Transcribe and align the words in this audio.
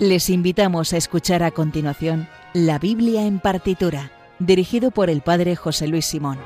Les 0.00 0.30
invitamos 0.30 0.94
a 0.94 0.96
escuchar 0.96 1.42
a 1.42 1.50
continuación 1.50 2.26
La 2.54 2.78
Biblia 2.78 3.26
en 3.26 3.38
partitura, 3.38 4.10
dirigido 4.38 4.92
por 4.92 5.10
el 5.10 5.20
Padre 5.20 5.56
José 5.56 5.88
Luis 5.88 6.06
Simón. 6.06 6.38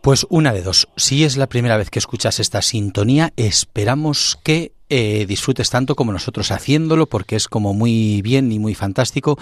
Pues 0.00 0.26
una 0.30 0.54
de 0.54 0.62
dos. 0.62 0.88
Si 0.96 1.24
es 1.24 1.36
la 1.36 1.48
primera 1.50 1.76
vez 1.76 1.90
que 1.90 1.98
escuchas 1.98 2.40
esta 2.40 2.62
sintonía, 2.62 3.34
esperamos 3.36 4.38
que 4.42 4.72
eh, 4.90 5.26
disfrutes 5.26 5.70
tanto 5.70 5.94
como 5.94 6.12
nosotros 6.12 6.50
haciéndolo, 6.50 7.06
porque 7.06 7.36
es 7.36 7.48
como 7.48 7.74
muy 7.74 8.22
bien 8.22 8.50
y 8.52 8.58
muy 8.58 8.74
fantástico 8.74 9.38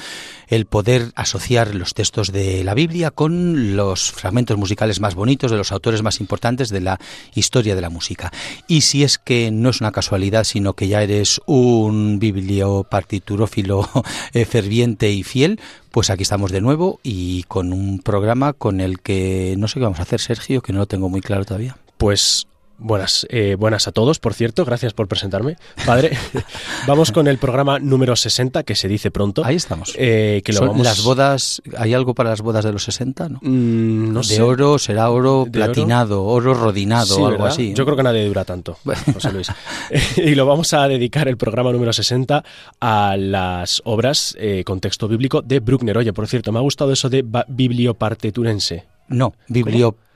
el 0.49 0.67
poder 0.67 1.13
asociar 1.15 1.75
los 1.75 1.95
textos 1.95 2.33
de 2.33 2.65
la 2.65 2.75
Biblia 2.75 3.11
con 3.11 3.77
los 3.77 4.13
fragmentos 4.13 4.57
musicales 4.57 5.01
más 5.01 5.15
bonitos 5.15 5.51
de 5.51 5.57
los 5.57 5.73
autores 5.73 6.03
más 6.03 6.21
importantes 6.21 6.69
de 6.71 6.81
la 6.81 6.99
historia 7.35 7.75
de 7.75 7.81
la 7.81 7.91
música. 7.91 8.33
Y 8.67 8.83
si 8.83 9.05
es 9.05 9.19
que 9.19 9.51
no 9.51 9.71
es 9.71 9.81
una 9.81 9.93
casualidad, 9.93 10.45
sino 10.45 10.75
que 10.75 10.89
ya 10.89 11.03
eres 11.03 11.41
un 11.47 12.19
bibliopartiturófilo 12.19 13.89
eh, 14.33 14.45
ferviente 14.45 15.11
y 15.11 15.23
fiel, 15.23 15.61
pues 15.91 16.11
aquí 16.11 16.23
estamos 16.23 16.53
de 16.53 16.61
nuevo 16.61 17.01
y 17.03 17.45
con 17.45 17.73
un 17.73 18.01
programa 18.01 18.53
con 18.53 18.81
el 18.81 19.01
que 19.01 19.55
no 19.59 19.69
sé 19.69 19.75
qué 19.75 19.85
vamos 19.85 20.01
a 20.01 20.03
hacer, 20.03 20.21
Sergio, 20.21 20.61
que 20.61 20.73
no 20.73 20.81
lo 20.81 20.87
tengo 20.87 21.09
muy 21.09 21.21
claro 21.21 21.45
todavía. 21.45 21.77
Pues 21.97 22.47
Buenas, 22.79 23.27
eh, 23.31 23.57
buenas 23.59 23.89
a 23.89 23.93
todos, 23.93 24.19
por 24.19 24.35
cierto, 24.35 24.65
gracias 24.65 24.93
por 24.93 25.09
presentarme. 25.09 25.57
Padre, 25.87 26.17
vamos 26.87 27.11
con 27.11 27.27
el 27.27 27.39
programa 27.39 27.79
número 27.79 28.17
60, 28.17 28.65
que 28.65 28.75
se 28.75 28.87
dice 28.87 29.11
pronto. 29.11 29.45
Ahí 29.45 29.57
estamos. 29.57 29.95
Eh, 29.97 30.43
que 30.45 30.53
lo 30.53 30.75
Las 30.75 31.03
bodas, 31.03 31.63
¿hay 31.79 31.95
algo 31.95 32.15
para 32.15 32.31
las 32.31 32.43
bodas 32.43 32.65
de 32.65 32.73
los 32.73 32.85
60? 32.85 33.31
No, 33.31 33.39
mm, 33.41 34.13
no 34.13 34.21
de 34.21 34.43
oro, 34.43 34.79
será 34.79 35.11
oro 35.11 35.47
platinado, 35.51 36.25
oro, 36.25 36.53
rodinado 36.53 37.27
algo 37.27 37.47
así. 37.47 37.73
Yo 37.75 37.85
creo 37.87 37.97
que 37.97 38.03
nadie 38.03 38.27
dura 38.27 38.45
tanto, 38.45 38.77
José 39.15 39.33
Luis. 39.33 39.49
y 40.17 40.35
lo 40.35 40.45
vamos 40.45 40.75
a 40.75 40.87
dedicar 40.87 41.29
el 41.29 41.39
programa 41.39 41.73
número 41.73 41.95
60 41.95 42.45
a 42.81 43.17
las 43.17 43.81
obras 43.85 44.37
eh, 44.39 44.65
con 44.65 44.81
texto 44.81 45.09
bíblico 45.09 45.41
de 45.41 45.61
Bruckner. 45.61 45.97
Oye, 45.97 46.13
por 46.13 46.29
cierto, 46.29 46.53
me 46.53 46.59
ha 46.59 46.63
gustado 46.63 46.93
eso 46.93 47.09
de 47.09 47.25
biblioparteturense. 47.49 48.85
No, 49.09 49.35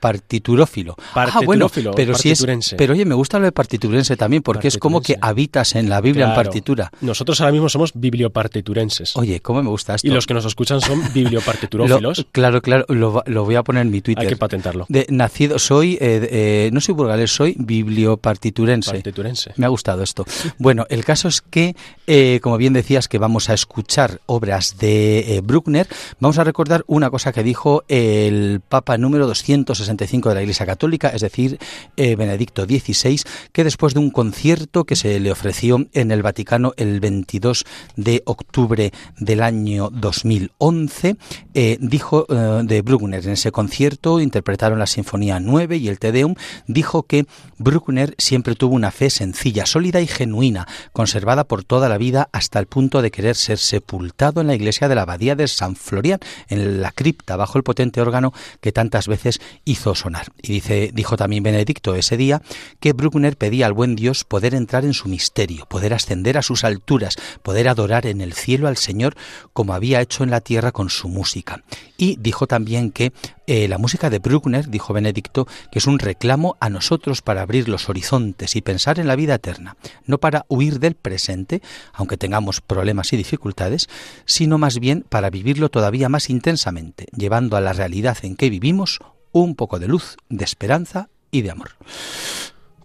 partiturófilo. 0.01 0.95
partiturófilo 1.13 1.67
ah, 1.67 1.71
bueno, 1.79 1.93
pero 1.95 2.15
si 2.15 2.31
es, 2.31 2.45
pero 2.75 2.93
oye, 2.93 3.05
me 3.05 3.13
gusta 3.13 3.37
lo 3.37 3.45
de 3.45 3.51
partiturense 3.51 4.17
también, 4.17 4.41
porque 4.41 4.67
es 4.67 4.77
como 4.77 4.99
que 5.01 5.15
habitas 5.21 5.75
en 5.75 5.89
la 5.89 6.01
Biblia 6.01 6.27
en 6.29 6.35
partitura. 6.35 6.91
Nosotros 7.01 7.39
ahora 7.39 7.53
mismo 7.53 7.69
somos 7.69 7.93
bibliopartiturenses. 7.93 9.15
Oye, 9.15 9.39
cómo 9.39 9.61
me 9.61 9.69
gusta 9.69 9.95
esto. 9.95 10.07
Y 10.07 10.11
los 10.11 10.25
que 10.25 10.33
nos 10.33 10.45
escuchan 10.45 10.81
son 10.81 11.01
bibliopartiturófilos. 11.13 12.25
Claro, 12.31 12.61
claro, 12.61 12.85
lo, 12.89 13.45
voy 13.45 13.55
a 13.55 13.63
poner 13.63 13.83
en 13.83 13.91
mi 13.91 14.01
Twitter. 14.01 14.23
Hay 14.23 14.29
que 14.29 14.37
patentarlo. 14.37 14.87
Nacido, 15.09 15.59
soy, 15.59 15.93
eh, 16.01 16.27
eh, 16.31 16.69
no 16.73 16.81
soy 16.81 16.95
burgalés, 16.95 17.31
soy 17.31 17.55
bibliopartiturense. 17.59 18.91
Partiturense. 18.91 19.53
Me 19.57 19.67
ha 19.67 19.69
gustado 19.69 20.01
esto. 20.01 20.25
Bueno, 20.57 20.87
el 20.89 21.05
caso 21.05 21.27
es 21.27 21.41
que, 21.41 21.75
eh, 22.07 22.39
como 22.41 22.57
bien 22.57 22.73
decías, 22.73 23.07
que 23.07 23.19
vamos 23.19 23.51
a 23.51 23.53
escuchar 23.53 24.19
obras 24.25 24.79
de 24.79 25.41
Bruckner, 25.43 25.87
vamos 26.19 26.39
a 26.39 26.43
recordar 26.43 26.83
una 26.87 27.11
cosa 27.11 27.31
que 27.31 27.43
dijo 27.43 27.83
el 27.87 28.61
Papa 28.67 28.97
número 28.97 29.27
260 29.27 29.90
65 29.91 30.29
de 30.29 30.35
la 30.35 30.41
Iglesia 30.41 30.65
Católica, 30.65 31.09
es 31.09 31.21
decir, 31.21 31.59
eh, 31.97 32.15
Benedicto 32.15 32.65
XVI, 32.65 33.21
que 33.51 33.63
después 33.63 33.93
de 33.93 33.99
un 33.99 34.11
concierto 34.11 34.85
que 34.85 34.95
se 34.95 35.19
le 35.19 35.31
ofreció 35.31 35.85
en 35.93 36.11
el 36.11 36.21
Vaticano 36.21 36.73
el 36.77 36.99
22 36.99 37.65
de 37.95 38.23
octubre 38.25 38.91
del 39.17 39.41
año 39.41 39.89
2011, 39.91 41.17
eh, 41.53 41.77
dijo 41.81 42.25
eh, 42.29 42.61
de 42.63 42.81
Bruckner, 42.81 43.25
en 43.25 43.33
ese 43.33 43.51
concierto 43.51 44.19
interpretaron 44.19 44.79
la 44.79 44.87
Sinfonía 44.87 45.39
9 45.39 45.77
y 45.77 45.87
el 45.87 45.99
Te 45.99 46.11
Deum, 46.11 46.35
dijo 46.67 47.03
que 47.03 47.25
Bruckner 47.57 48.15
siempre 48.17 48.55
tuvo 48.55 48.75
una 48.75 48.91
fe 48.91 49.09
sencilla, 49.09 49.65
sólida 49.65 50.01
y 50.01 50.07
genuina, 50.07 50.67
conservada 50.93 51.43
por 51.43 51.63
toda 51.63 51.89
la 51.89 51.97
vida 51.97 52.29
hasta 52.31 52.59
el 52.59 52.67
punto 52.67 53.01
de 53.01 53.11
querer 53.11 53.35
ser 53.35 53.57
sepultado 53.57 54.41
en 54.41 54.47
la 54.47 54.55
iglesia 54.55 54.87
de 54.87 54.95
la 54.95 55.03
abadía 55.03 55.35
de 55.35 55.47
San 55.47 55.75
Florian, 55.75 56.19
en 56.47 56.81
la 56.81 56.91
cripta, 56.91 57.35
bajo 57.35 57.57
el 57.57 57.63
potente 57.63 58.01
órgano 58.01 58.33
que 58.61 58.71
tantas 58.71 59.07
veces 59.07 59.41
hizo 59.65 59.80
sonar. 59.95 60.27
Y 60.41 60.53
dice, 60.53 60.91
dijo 60.93 61.17
también 61.17 61.43
Benedicto 61.43 61.95
ese 61.95 62.17
día 62.17 62.41
que 62.79 62.93
Bruckner 62.93 63.37
pedía 63.37 63.65
al 63.65 63.73
buen 63.73 63.95
Dios 63.95 64.23
poder 64.23 64.55
entrar 64.55 64.85
en 64.85 64.93
su 64.93 65.09
misterio, 65.09 65.65
poder 65.65 65.93
ascender 65.93 66.37
a 66.37 66.41
sus 66.41 66.63
alturas, 66.63 67.17
poder 67.43 67.67
adorar 67.67 68.05
en 68.05 68.21
el 68.21 68.33
cielo 68.33 68.67
al 68.67 68.77
Señor 68.77 69.15
como 69.53 69.73
había 69.73 70.01
hecho 70.01 70.23
en 70.23 70.31
la 70.31 70.41
tierra 70.41 70.71
con 70.71 70.89
su 70.89 71.07
música. 71.07 71.63
Y 71.97 72.17
dijo 72.19 72.47
también 72.47 72.91
que 72.91 73.11
eh, 73.47 73.67
la 73.67 73.77
música 73.77 74.09
de 74.09 74.19
Bruckner, 74.19 74.69
dijo 74.69 74.93
Benedicto, 74.93 75.47
que 75.71 75.79
es 75.79 75.87
un 75.87 75.99
reclamo 75.99 76.55
a 76.59 76.69
nosotros 76.69 77.21
para 77.21 77.41
abrir 77.41 77.67
los 77.67 77.89
horizontes 77.89 78.55
y 78.55 78.61
pensar 78.61 78.99
en 78.99 79.07
la 79.07 79.15
vida 79.15 79.35
eterna, 79.35 79.75
no 80.05 80.19
para 80.19 80.45
huir 80.47 80.79
del 80.79 80.95
presente, 80.95 81.61
aunque 81.93 82.17
tengamos 82.17 82.61
problemas 82.61 83.11
y 83.13 83.17
dificultades, 83.17 83.89
sino 84.25 84.57
más 84.57 84.79
bien 84.79 85.05
para 85.09 85.29
vivirlo 85.29 85.69
todavía 85.69 86.07
más 86.07 86.29
intensamente, 86.29 87.07
llevando 87.15 87.57
a 87.57 87.61
la 87.61 87.73
realidad 87.73 88.17
en 88.21 88.35
que 88.35 88.49
vivimos 88.49 88.99
un 89.31 89.55
poco 89.55 89.79
de 89.79 89.87
luz, 89.87 90.17
de 90.29 90.43
esperanza 90.43 91.09
y 91.31 91.41
de 91.41 91.51
amor. 91.51 91.71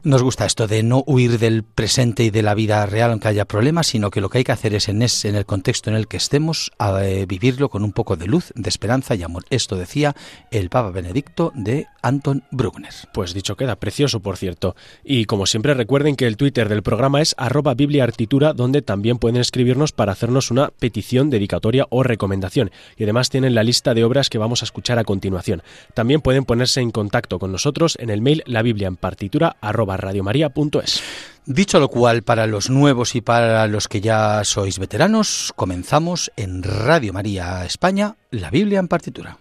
Nos 0.07 0.23
gusta 0.23 0.47
esto 0.47 0.69
de 0.69 0.85
no 0.85 1.03
huir 1.05 1.41
del 1.41 1.65
presente 1.65 2.23
y 2.23 2.31
de 2.31 2.45
la 2.45 2.55
vida 2.55 2.87
real 2.87 3.11
aunque 3.11 3.27
haya 3.27 3.45
problemas, 3.45 3.89
sino 3.89 4.09
que 4.13 4.21
lo 4.21 4.29
que 4.29 4.39
hay 4.39 4.45
que 4.45 4.53
hacer 4.53 4.73
es 4.73 4.89
en, 4.89 5.03
el 5.03 5.47
contexto 5.47 5.91
en 5.91 5.97
el 5.97 6.07
que 6.07 6.17
estemos 6.17 6.71
eh, 6.79 7.27
vivirlo 7.29 7.71
con 7.71 7.83
un 7.83 7.91
poco 7.91 8.15
de 8.15 8.29
luz, 8.29 8.53
de 8.55 8.69
esperanza 8.69 9.17
y 9.17 9.25
amor. 9.25 9.43
Esto 9.51 9.75
decía 9.75 10.15
el 10.53 10.71
Papa 10.71 10.93
Benedicto 10.93 11.51
de 11.57 11.89
Anton 12.03 12.45
Bruckner. 12.53 12.93
Pues 13.13 13.35
dicho 13.35 13.57
queda, 13.57 13.75
precioso 13.75 14.21
por 14.21 14.37
cierto. 14.37 14.77
Y 15.03 15.25
como 15.25 15.45
siempre 15.45 15.75
recuerden 15.75 16.15
que 16.15 16.29
el 16.29 16.37
Twitter 16.37 16.69
del 16.69 16.85
programa 16.85 17.21
es 17.21 17.35
arroba 17.37 17.75
bibliaartitura, 17.75 18.53
donde 18.53 18.83
también 18.83 19.19
pueden 19.19 19.41
escribirnos 19.41 19.91
para 19.91 20.13
hacernos 20.13 20.53
una 20.53 20.69
petición, 20.69 21.31
dedicatoria 21.31 21.85
o 21.91 22.05
recomendación. 22.05 22.71
Y 22.97 23.03
además 23.03 23.29
tienen 23.29 23.57
la 23.57 23.65
lista 23.65 23.93
de 23.93 24.05
obras 24.05 24.31
que 24.31 24.39
vamos 24.39 24.63
a 24.63 24.67
escuchar 24.67 25.01
a 25.01 25.05
continuación. 25.05 25.65
También 25.95 26.21
pueden 26.21 26.45
ponerse 26.45 26.81
en 26.81 26.93
contacto 26.93 27.41
con 27.41 27.51
nosotros 27.51 27.99
en 28.01 28.11
el 28.11 28.23
mail 28.23 28.45
la 28.47 28.63
biblia 28.63 28.87
en 28.87 28.95
partitura 28.95 29.57
arroba 29.61 29.96
radiomaria.es. 29.97 31.03
Dicho 31.47 31.79
lo 31.79 31.89
cual, 31.89 32.23
para 32.23 32.47
los 32.47 32.71
nuevos 32.71 33.15
y 33.15 33.21
para 33.21 33.67
los 33.69 33.87
que 33.87 34.01
ya 34.01 34.43
sois 34.43 34.81
veteranos, 34.81 35.53
comenzamos 35.55 36.33
en 36.37 36.63
Radio 36.65 37.13
María 37.13 37.65
España, 37.65 38.17
la 38.31 38.51
Biblia 38.51 38.81
en 38.81 38.89
partitura. 38.89 39.39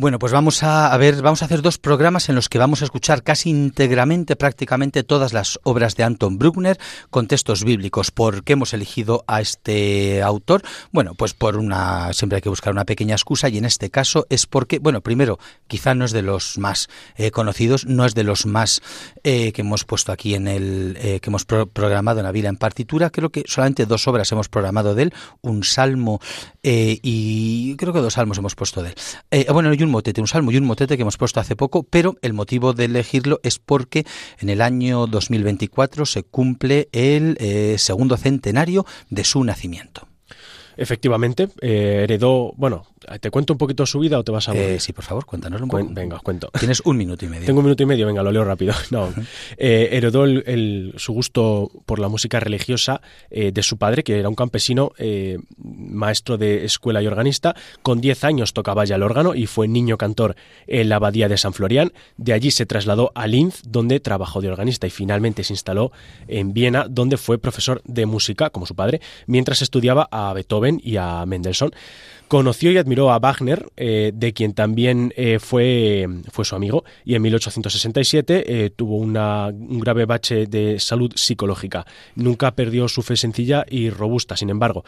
Bueno, 0.00 0.20
pues 0.20 0.32
vamos 0.32 0.62
a, 0.62 0.96
ver, 0.96 1.22
vamos 1.22 1.42
a 1.42 1.46
hacer 1.46 1.60
dos 1.60 1.76
programas 1.76 2.28
en 2.28 2.36
los 2.36 2.48
que 2.48 2.60
vamos 2.60 2.82
a 2.82 2.84
escuchar 2.84 3.24
casi 3.24 3.50
íntegramente, 3.50 4.36
prácticamente 4.36 5.02
todas 5.02 5.32
las 5.32 5.58
obras 5.64 5.96
de 5.96 6.04
Anton 6.04 6.38
Bruckner 6.38 6.78
con 7.10 7.26
textos 7.26 7.64
bíblicos. 7.64 8.12
¿Por 8.12 8.44
qué 8.44 8.52
hemos 8.52 8.72
elegido 8.74 9.24
a 9.26 9.40
este 9.40 10.22
autor? 10.22 10.62
Bueno, 10.92 11.16
pues 11.16 11.34
por 11.34 11.56
una, 11.56 12.12
siempre 12.12 12.36
hay 12.36 12.42
que 12.42 12.48
buscar 12.48 12.72
una 12.72 12.84
pequeña 12.84 13.16
excusa 13.16 13.48
y 13.48 13.58
en 13.58 13.64
este 13.64 13.90
caso 13.90 14.24
es 14.30 14.46
porque, 14.46 14.78
bueno, 14.78 15.00
primero, 15.00 15.40
quizá 15.66 15.96
no 15.96 16.04
es 16.04 16.12
de 16.12 16.22
los 16.22 16.58
más 16.58 16.88
eh, 17.16 17.32
conocidos, 17.32 17.84
no 17.84 18.04
es 18.04 18.14
de 18.14 18.22
los 18.22 18.46
más 18.46 18.80
eh, 19.24 19.50
que 19.50 19.62
hemos 19.62 19.84
puesto 19.84 20.12
aquí 20.12 20.36
en 20.36 20.46
el, 20.46 20.96
eh, 21.00 21.18
que 21.18 21.28
hemos 21.28 21.44
programado 21.44 22.20
en 22.20 22.24
la 22.24 22.30
vida 22.30 22.48
en 22.48 22.56
partitura. 22.56 23.10
Creo 23.10 23.30
que 23.30 23.42
solamente 23.48 23.84
dos 23.84 24.06
obras 24.06 24.30
hemos 24.30 24.48
programado 24.48 24.94
de 24.94 25.02
él, 25.02 25.14
un 25.40 25.64
salmo 25.64 26.20
y 26.62 27.74
creo 27.76 27.92
que 27.92 28.00
dos 28.00 28.14
salmos 28.14 28.38
hemos 28.38 28.54
puesto 28.54 28.80
de 28.82 28.94
él. 29.30 29.46
bueno, 29.52 29.74
y 29.74 29.87
un 29.87 29.87
motete, 29.90 30.20
un 30.20 30.28
salmo 30.28 30.50
y 30.50 30.56
un 30.56 30.64
motete 30.64 30.96
que 30.96 31.02
hemos 31.02 31.16
puesto 31.16 31.40
hace 31.40 31.56
poco, 31.56 31.82
pero 31.82 32.16
el 32.22 32.32
motivo 32.32 32.72
de 32.72 32.86
elegirlo 32.86 33.40
es 33.42 33.58
porque 33.58 34.04
en 34.38 34.48
el 34.48 34.62
año 34.62 35.06
2024 35.06 36.06
se 36.06 36.22
cumple 36.22 36.88
el 36.92 37.36
eh, 37.40 37.76
segundo 37.78 38.16
centenario 38.16 38.86
de 39.10 39.24
su 39.24 39.42
nacimiento. 39.44 40.08
Efectivamente, 40.76 41.48
eh, 41.60 42.02
heredó, 42.04 42.52
bueno, 42.56 42.86
¿te 43.20 43.30
cuento 43.30 43.54
un 43.54 43.58
poquito 43.58 43.86
su 43.86 43.98
vida 43.98 44.18
o 44.18 44.24
te 44.24 44.32
vas 44.32 44.48
a 44.48 44.54
eh, 44.54 44.80
sí, 44.80 44.92
por 44.92 45.04
favor, 45.04 45.24
cuéntanos 45.24 45.60
un 45.60 45.68
poco. 45.68 45.86
venga, 45.90 46.16
os 46.16 46.22
cuento. 46.22 46.50
Tienes 46.58 46.80
un 46.84 46.96
minuto 46.96 47.24
y 47.24 47.28
medio. 47.30 47.46
Tengo 47.46 47.60
un 47.60 47.66
minuto 47.66 47.82
y 47.82 47.86
medio, 47.86 48.06
venga, 48.06 48.22
lo 48.22 48.32
leo 48.32 48.44
rápido. 48.44 48.74
No, 48.90 49.12
eh, 49.58 49.90
heredó 49.92 50.24
el, 50.24 50.94
su 50.96 51.12
gusto 51.12 51.70
por 51.84 51.98
la 51.98 52.08
música 52.08 52.40
religiosa 52.40 53.02
eh, 53.30 53.52
de 53.52 53.62
su 53.62 53.76
padre, 53.76 54.02
que 54.02 54.18
era 54.18 54.28
un 54.28 54.34
campesino, 54.34 54.92
maestro 55.58 56.38
de 56.38 56.64
escuela 56.64 57.02
y 57.02 57.06
organista. 57.06 57.54
Con 57.82 58.00
10 58.00 58.24
años 58.24 58.54
tocaba 58.54 58.84
ya 58.84 58.96
el 58.96 59.02
órgano 59.02 59.34
y 59.34 59.46
fue 59.46 59.68
niño 59.68 59.98
cantor 59.98 60.36
en 60.66 60.88
la 60.88 60.96
abadía 60.96 61.28
de 61.28 61.36
San 61.36 61.52
Florian. 61.52 61.92
De 62.16 62.32
allí 62.32 62.50
se 62.50 62.66
trasladó 62.66 63.12
a 63.14 63.26
Linz, 63.26 63.60
donde 63.66 64.00
trabajó 64.00 64.40
de 64.40 64.48
organista 64.48 64.86
y 64.86 64.90
finalmente 64.90 65.44
se 65.44 65.52
instaló 65.52 65.92
en 66.26 66.54
Viena, 66.54 66.86
donde 66.88 67.18
fue 67.18 67.38
profesor 67.38 67.82
de 67.84 68.06
música, 68.06 68.50
como 68.50 68.66
su 68.66 68.74
padre, 68.74 69.00
mientras 69.26 69.62
estudiaba 69.62 70.08
a 70.10 70.32
Beethoven 70.32 70.80
y 70.82 70.96
a 70.96 71.24
Mendelssohn. 71.26 71.72
Conoció 72.28 72.70
y 72.70 72.76
admiró 72.88 73.12
a 73.12 73.18
Wagner, 73.18 73.66
eh, 73.76 74.12
de 74.14 74.32
quien 74.32 74.54
también 74.54 75.12
eh, 75.14 75.38
fue, 75.38 76.08
fue 76.30 76.46
su 76.46 76.56
amigo, 76.56 76.84
y 77.04 77.16
en 77.16 77.20
1867 77.22 78.64
eh, 78.64 78.70
tuvo 78.70 78.96
una, 78.96 79.48
un 79.48 79.78
grave 79.78 80.06
bache 80.06 80.46
de 80.46 80.80
salud 80.80 81.12
psicológica. 81.14 81.84
Nunca 82.14 82.52
perdió 82.52 82.88
su 82.88 83.02
fe 83.02 83.18
sencilla 83.18 83.66
y 83.68 83.90
robusta, 83.90 84.38
sin 84.38 84.48
embargo. 84.48 84.84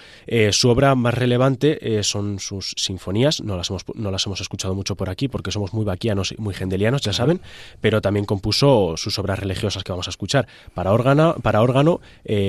su 0.53 0.71
obra 0.71 0.95
más 0.95 1.13
relevante 1.13 2.03
son 2.03 2.39
sus 2.39 2.73
sinfonías, 2.77 3.43
no 3.43 3.57
las, 3.57 3.69
hemos, 3.69 3.85
no 3.95 4.11
las 4.11 4.25
hemos 4.25 4.41
escuchado 4.41 4.75
mucho 4.75 4.97
por 4.97 5.11
aquí 5.11 5.29
porque 5.29 5.51
somos 5.51 5.75
muy 5.75 5.85
vaquianos 5.85 6.33
y 6.33 6.37
muy 6.39 6.55
gendelianos, 6.55 7.03
ya 7.03 7.13
saben, 7.13 7.43
pero 7.83 8.01
también 8.01 8.25
compuso 8.25 8.95
sus 8.97 9.19
obras 9.19 9.39
religiosas 9.39 9.85
que 9.85 9.93
vamos 9.93 10.07
a 10.07 10.11
escuchar 10.11 10.47
para 10.73 10.93
órgano, 10.93 11.37
para 11.43 11.61
órgano 11.61 12.01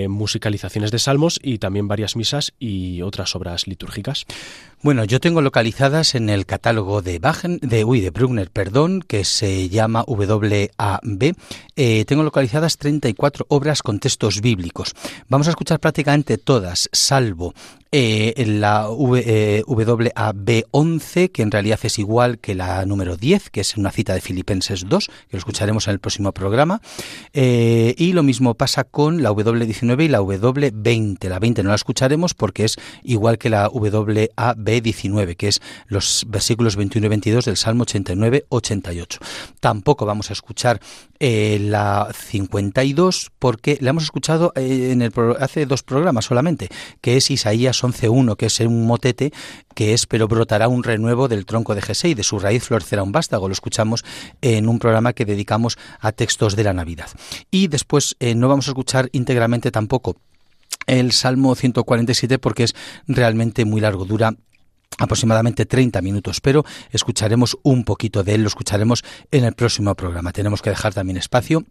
musicalizaciones 0.08 0.92
de 0.92 1.00
salmos 1.00 1.40
y 1.44 1.58
también 1.58 1.90
varias 1.90 2.16
misas 2.16 2.54
y 2.60 3.02
otras 3.02 3.36
obras 3.36 3.68
litúrgicas. 3.68 4.26
Bueno, 4.84 5.04
yo 5.04 5.20
tengo 5.20 5.44
localizadas 5.44 6.16
en 6.16 6.28
el 6.28 6.48
catálogo 6.48 7.04
de 7.04 7.20
Wagen, 7.22 7.60
de, 7.62 7.86
uy, 7.86 8.02
de 8.02 8.10
Bruckner, 8.10 8.50
perdón, 8.50 9.04
que 9.08 9.26
se 9.26 9.70
llama 9.70 10.04
WAB. 10.08 11.36
Eh, 11.76 12.06
tengo 12.06 12.24
localizadas 12.24 12.78
34 12.78 13.46
obras 13.50 13.84
con 13.84 14.00
textos 14.00 14.42
bíblicos. 14.42 14.96
Vamos 15.30 15.46
a 15.46 15.52
escuchar 15.52 15.80
prácticamente 15.80 16.40
todas, 16.40 16.90
salvo 16.92 17.54
eh, 17.92 18.46
la 18.48 18.90
v, 18.90 20.66
11 20.72 21.24
eh, 21.24 21.30
que 21.30 21.42
en 21.42 21.52
realidad 21.52 21.80
es 21.84 22.00
igual 22.00 22.40
que 22.40 22.56
la 22.56 22.86
número 22.86 23.18
10, 23.18 23.50
que 23.50 23.62
es 23.62 23.78
una 23.78 23.92
cita 23.92 24.14
de 24.14 24.22
Filipenses 24.22 24.86
2, 24.88 25.08
que 25.08 25.14
lo 25.32 25.40
escucharemos 25.40 25.88
en 25.88 25.94
el 25.94 26.00
próximo 26.00 26.32
programa. 26.32 26.82
y 27.34 28.14
lo 28.14 28.24
mismo 28.24 28.54
pasa 28.54 28.84
con 28.84 29.22
la 29.24 29.32
W19 29.32 30.06
y 30.06 30.08
la 30.08 30.22
W20. 30.22 31.30
La 31.30 31.40
20 31.40 31.64
no 31.64 31.70
la 31.70 31.76
escucharemos 31.76 32.34
porque 32.34 32.66
es 32.66 32.78
igual 33.04 33.38
que 33.38 33.50
la 33.50 33.68
WAB 33.70 34.82
19, 34.82 35.36
que 35.36 35.48
es 35.48 35.62
los 35.88 36.26
versículos 36.28 36.76
21 36.76 37.06
y 37.06 37.10
22 37.10 37.46
del 37.46 37.58
Salmo 37.58 37.86
89-88. 37.86 39.20
Tampoco 39.60 40.06
vamos 40.06 40.30
a 40.30 40.34
escuchar 40.34 40.80
eh, 41.20 41.60
la 41.62 42.10
52 42.14 43.32
porque 43.38 43.78
la 43.80 43.92
hemos 43.92 44.04
escuchado 44.04 44.54
eh, 44.56 44.90
en 44.92 45.04
el 45.04 45.12
hace 45.40 45.68
dos 45.68 45.84
programas 45.84 46.26
solamente, 46.26 46.70
que 47.00 47.18
es 47.18 47.30
Isaías 47.30 47.81
11.1, 47.84 48.36
que 48.36 48.48
es 48.48 48.60
un 48.62 48.86
motete 48.86 49.32
que 49.76 49.94
es 49.94 50.06
pero 50.06 50.28
brotará 50.28 50.68
un 50.68 50.84
renuevo 50.84 51.28
del 51.28 51.46
tronco 51.46 51.76
de 51.76 51.82
Jesé 51.82 52.10
y 52.10 52.14
de 52.14 52.24
su 52.24 52.40
raíz 52.40 52.64
florecerá 52.64 53.04
un 53.04 53.12
vástago. 53.12 53.48
Lo 53.48 53.54
escuchamos 53.54 54.04
en 54.42 54.68
un 54.68 54.80
programa 54.80 55.14
que 55.14 55.26
dedicamos 55.26 55.78
a 56.00 56.12
textos 56.12 56.56
de 56.56 56.64
la 56.64 56.74
Navidad. 56.74 57.10
Y 57.50 57.68
después 57.68 58.16
eh, 58.20 58.36
no 58.36 58.48
vamos 58.48 58.68
a 58.68 58.72
escuchar 58.72 59.10
íntegramente 59.12 59.72
tampoco 59.72 60.18
el 60.88 61.12
Salmo 61.12 61.56
147 61.56 62.40
porque 62.40 62.64
es 62.64 62.76
realmente 63.08 63.66
muy 63.66 63.82
largo, 63.82 64.06
dura 64.06 64.34
aproximadamente 64.98 65.66
30 65.66 66.02
minutos, 66.02 66.42
pero 66.42 66.66
escucharemos 66.92 67.58
un 67.64 67.84
poquito 67.84 68.24
de 68.24 68.36
él, 68.36 68.42
lo 68.42 68.48
escucharemos 68.48 69.04
en 69.32 69.46
el 69.46 69.54
próximo 69.54 69.96
programa. 69.96 70.32
Tenemos 70.32 70.62
que 70.62 70.70
dejar 70.70 70.94
también 70.94 71.18
espacio 71.18 71.66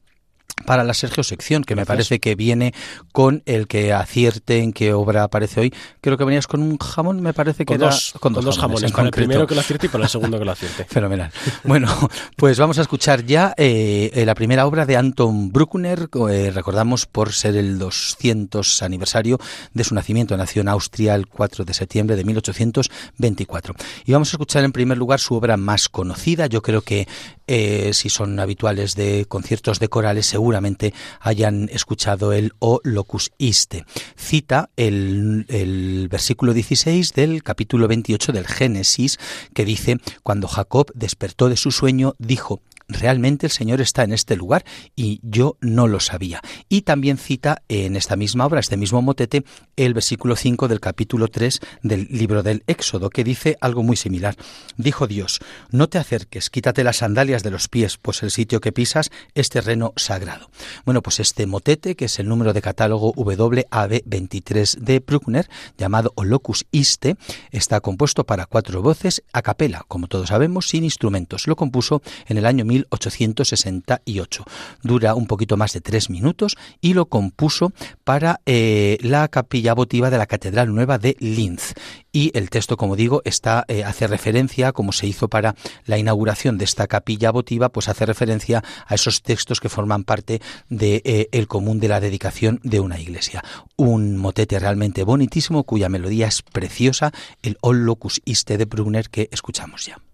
para 0.65 0.85
la 0.85 0.95
Sergio 0.95 1.23
sección, 1.23 1.65
que 1.65 1.77
me 1.77 1.87
parece 1.87 2.21
que 2.21 2.35
viene 2.35 2.75
con 3.13 3.43
el 3.47 3.67
que 3.67 3.93
acierte 3.93 4.59
en 4.59 4.73
qué 4.73 4.93
obra 4.93 5.25
aparece 5.25 5.61
hoy. 5.61 5.75
Creo 6.01 6.17
que 6.17 6.25
venías 6.25 6.47
con 6.47 6.63
un 6.63 6.79
jamón, 6.79 7.21
me 7.21 7.33
parece 7.33 7.65
que 7.65 7.77
con 7.77 7.79
dos, 7.79 8.15
con, 8.21 8.33
dos, 8.33 8.59
jamones, 8.59 8.93
con 8.93 9.07
el 9.07 9.11
primero 9.11 9.47
que 9.47 9.55
lo 9.55 9.61
acierte 9.61 9.87
y 9.87 9.89
con 9.91 10.03
el 10.03 10.09
segundo 10.09 10.39
que 10.39 10.45
lo 10.45 10.53
acierte. 10.53 10.85
Fenomenal. 10.89 11.31
Bueno, 11.65 11.89
pues 12.37 12.59
vamos 12.59 12.79
a 12.79 12.83
escuchar 12.83 13.25
ya 13.25 13.55
eh, 13.57 14.23
la 14.25 14.35
primera 14.35 14.67
obra 14.67 14.87
de 14.87 14.97
Anton 14.97 15.53
Bruckner, 15.53 16.09
eh, 16.31 16.51
recordamos 16.55 17.07
por 17.07 17.33
ser 17.33 17.57
el 17.57 17.79
200 17.79 18.83
aniversario 18.83 19.39
de 19.73 19.85
su 19.85 19.95
nacimiento. 19.95 20.37
Nació 20.37 20.63
en 20.63 20.69
Austria 20.69 21.15
el 21.15 21.27
4 21.27 21.65
de 21.65 21.75
septiembre 21.75 22.17
de 22.17 22.25
1824. 22.25 23.75
Y 24.05 24.13
vamos 24.13 24.29
a 24.29 24.33
escuchar 24.33 24.65
en 24.65 24.73
primer 24.73 24.99
lugar 24.99 25.21
su 25.21 25.35
obra 25.35 25.57
más 25.57 25.89
conocida. 25.89 26.47
Yo 26.47 26.63
creo 26.63 26.83
que 26.83 27.09
eh, 27.53 27.91
si 27.95 28.11
son 28.11 28.39
habituales 28.39 28.95
de 28.95 29.25
conciertos 29.27 29.81
de 29.81 29.89
corales, 29.89 30.27
seguramente 30.27 30.95
hayan 31.19 31.69
escuchado 31.73 32.33
el 32.33 32.53
O 32.61 32.81
locus 32.85 33.33
iste. 33.39 33.85
Cita 34.17 34.71
el, 34.77 35.47
el 35.49 36.07
versículo 36.09 36.53
16 36.53 37.13
del 37.13 37.43
capítulo 37.43 37.89
28 37.89 38.31
del 38.31 38.47
Génesis, 38.47 39.19
que 39.53 39.65
dice, 39.65 39.99
cuando 40.23 40.47
Jacob 40.47 40.93
despertó 40.95 41.49
de 41.49 41.57
su 41.57 41.73
sueño, 41.73 42.15
dijo, 42.21 42.63
realmente 42.91 43.47
el 43.47 43.53
Señor 43.53 43.81
está 43.81 44.03
en 44.03 44.13
este 44.13 44.37
lugar 44.37 44.65
y 44.97 45.21
yo 45.23 45.57
no 45.61 45.87
lo 45.87 46.01
sabía. 46.01 46.41
Y 46.69 46.83
también 46.83 47.19
cita 47.19 47.63
en 47.69 47.97
esta 47.97 48.17
misma 48.17 48.47
obra, 48.47 48.61
este 48.61 48.77
mismo 48.77 49.03
motete, 49.03 49.45
el 49.77 49.95
versículo 49.95 50.37
5 50.37 50.69
del 50.69 50.81
capítulo 50.81 51.29
3 51.29 51.61
del 51.83 52.09
libro 52.11 52.43
del 52.43 52.63
Éxodo, 52.67 53.11
que 53.11 53.25
dice 53.25 53.57
algo 53.61 53.83
muy 53.83 53.97
similar. 53.97 54.37
Dijo 54.77 55.07
Dios, 55.07 55.41
no 55.71 55.89
te 55.89 55.99
acerques, 55.99 56.51
quítate 56.51 56.85
las 56.85 56.99
sandalias 56.99 57.43
de 57.43 57.51
los 57.51 57.69
pies, 57.69 57.99
pues 57.99 58.23
el 58.23 58.31
sitio 58.31 58.61
que 58.61 58.73
pisas 58.73 59.11
es 59.35 59.49
terreno 59.49 59.93
sagrado. 59.97 60.51
Bueno, 60.85 61.03
pues 61.03 61.21
este 61.21 61.47
motete, 61.47 61.95
que 61.95 62.07
es 62.07 62.19
el 62.19 62.29
número 62.29 62.53
de 62.53 62.63
catálogo 62.63 63.15
WAB23 63.15 64.79
de 64.79 65.01
Bruckner, 65.01 65.49
llamado 65.79 66.13
Olocus 66.17 66.67
Iste, 66.71 67.17
está 67.51 67.81
compuesto 67.81 68.25
para 68.25 68.47
cuatro 68.47 68.83
voces 68.83 69.23
a 69.33 69.43
capela, 69.43 69.85
como 69.89 70.09
todos 70.09 70.29
sabemos, 70.29 70.69
sin 70.69 70.85
instrumentos. 70.85 71.47
Lo 71.47 71.57
compuso 71.57 72.03
en 72.27 72.39
el 72.39 72.47
año 72.47 72.65
1868. 72.91 74.45
Dura 74.83 75.15
un 75.15 75.27
poquito 75.27 75.57
más 75.57 75.73
de 75.73 75.81
tres 75.81 76.11
minutos 76.11 76.57
y 76.81 76.95
lo 76.95 77.07
compuso 77.07 77.73
para 78.05 78.41
eh, 78.47 78.99
la 79.01 79.29
capilla 79.29 79.75
votiva 79.75 80.11
de 80.11 80.19
la 80.19 80.27
Catedral 80.27 80.75
Nueva 80.75 80.99
de 80.99 81.17
Linz. 81.21 81.75
Y 82.13 82.37
el 82.37 82.51
texto, 82.51 82.77
como 82.77 82.97
digo, 82.97 83.23
está 83.25 83.65
eh, 83.69 83.85
hace 83.85 84.07
referencia, 84.07 84.73
como 84.73 84.93
se 84.93 85.07
hizo 85.07 85.29
para 85.29 85.55
la 85.85 85.99
inauguración 85.99 86.59
de 86.59 86.65
esta 86.65 86.87
capilla 86.87 87.31
votiva, 87.31 87.69
pues 87.69 87.89
hace 87.89 88.07
referencia 88.07 88.65
a 88.87 88.95
esos 88.95 89.23
textos 89.23 89.61
que 89.61 89.69
forman 89.69 90.05
parte 90.05 90.41
del 90.69 91.03
de, 91.03 91.29
eh, 91.33 91.47
común 91.47 91.81
de 91.81 91.89
la 91.89 92.01
dedicación 92.01 92.61
de 92.63 92.81
una 92.81 92.99
iglesia. 92.99 93.45
Un 93.77 94.17
motete 94.17 94.59
realmente 94.59 95.05
bonitísimo 95.05 95.65
cuya 95.65 95.89
melodía 95.89 96.27
es 96.27 96.43
preciosa, 96.43 97.13
el 97.43 97.57
Ol 97.61 97.85
Locus 97.85 98.21
Iste 98.25 98.59
de 98.59 98.65
Brunner 98.65 99.11
que 99.11 99.29
escuchamos 99.33 99.87
ya. 99.87 100.10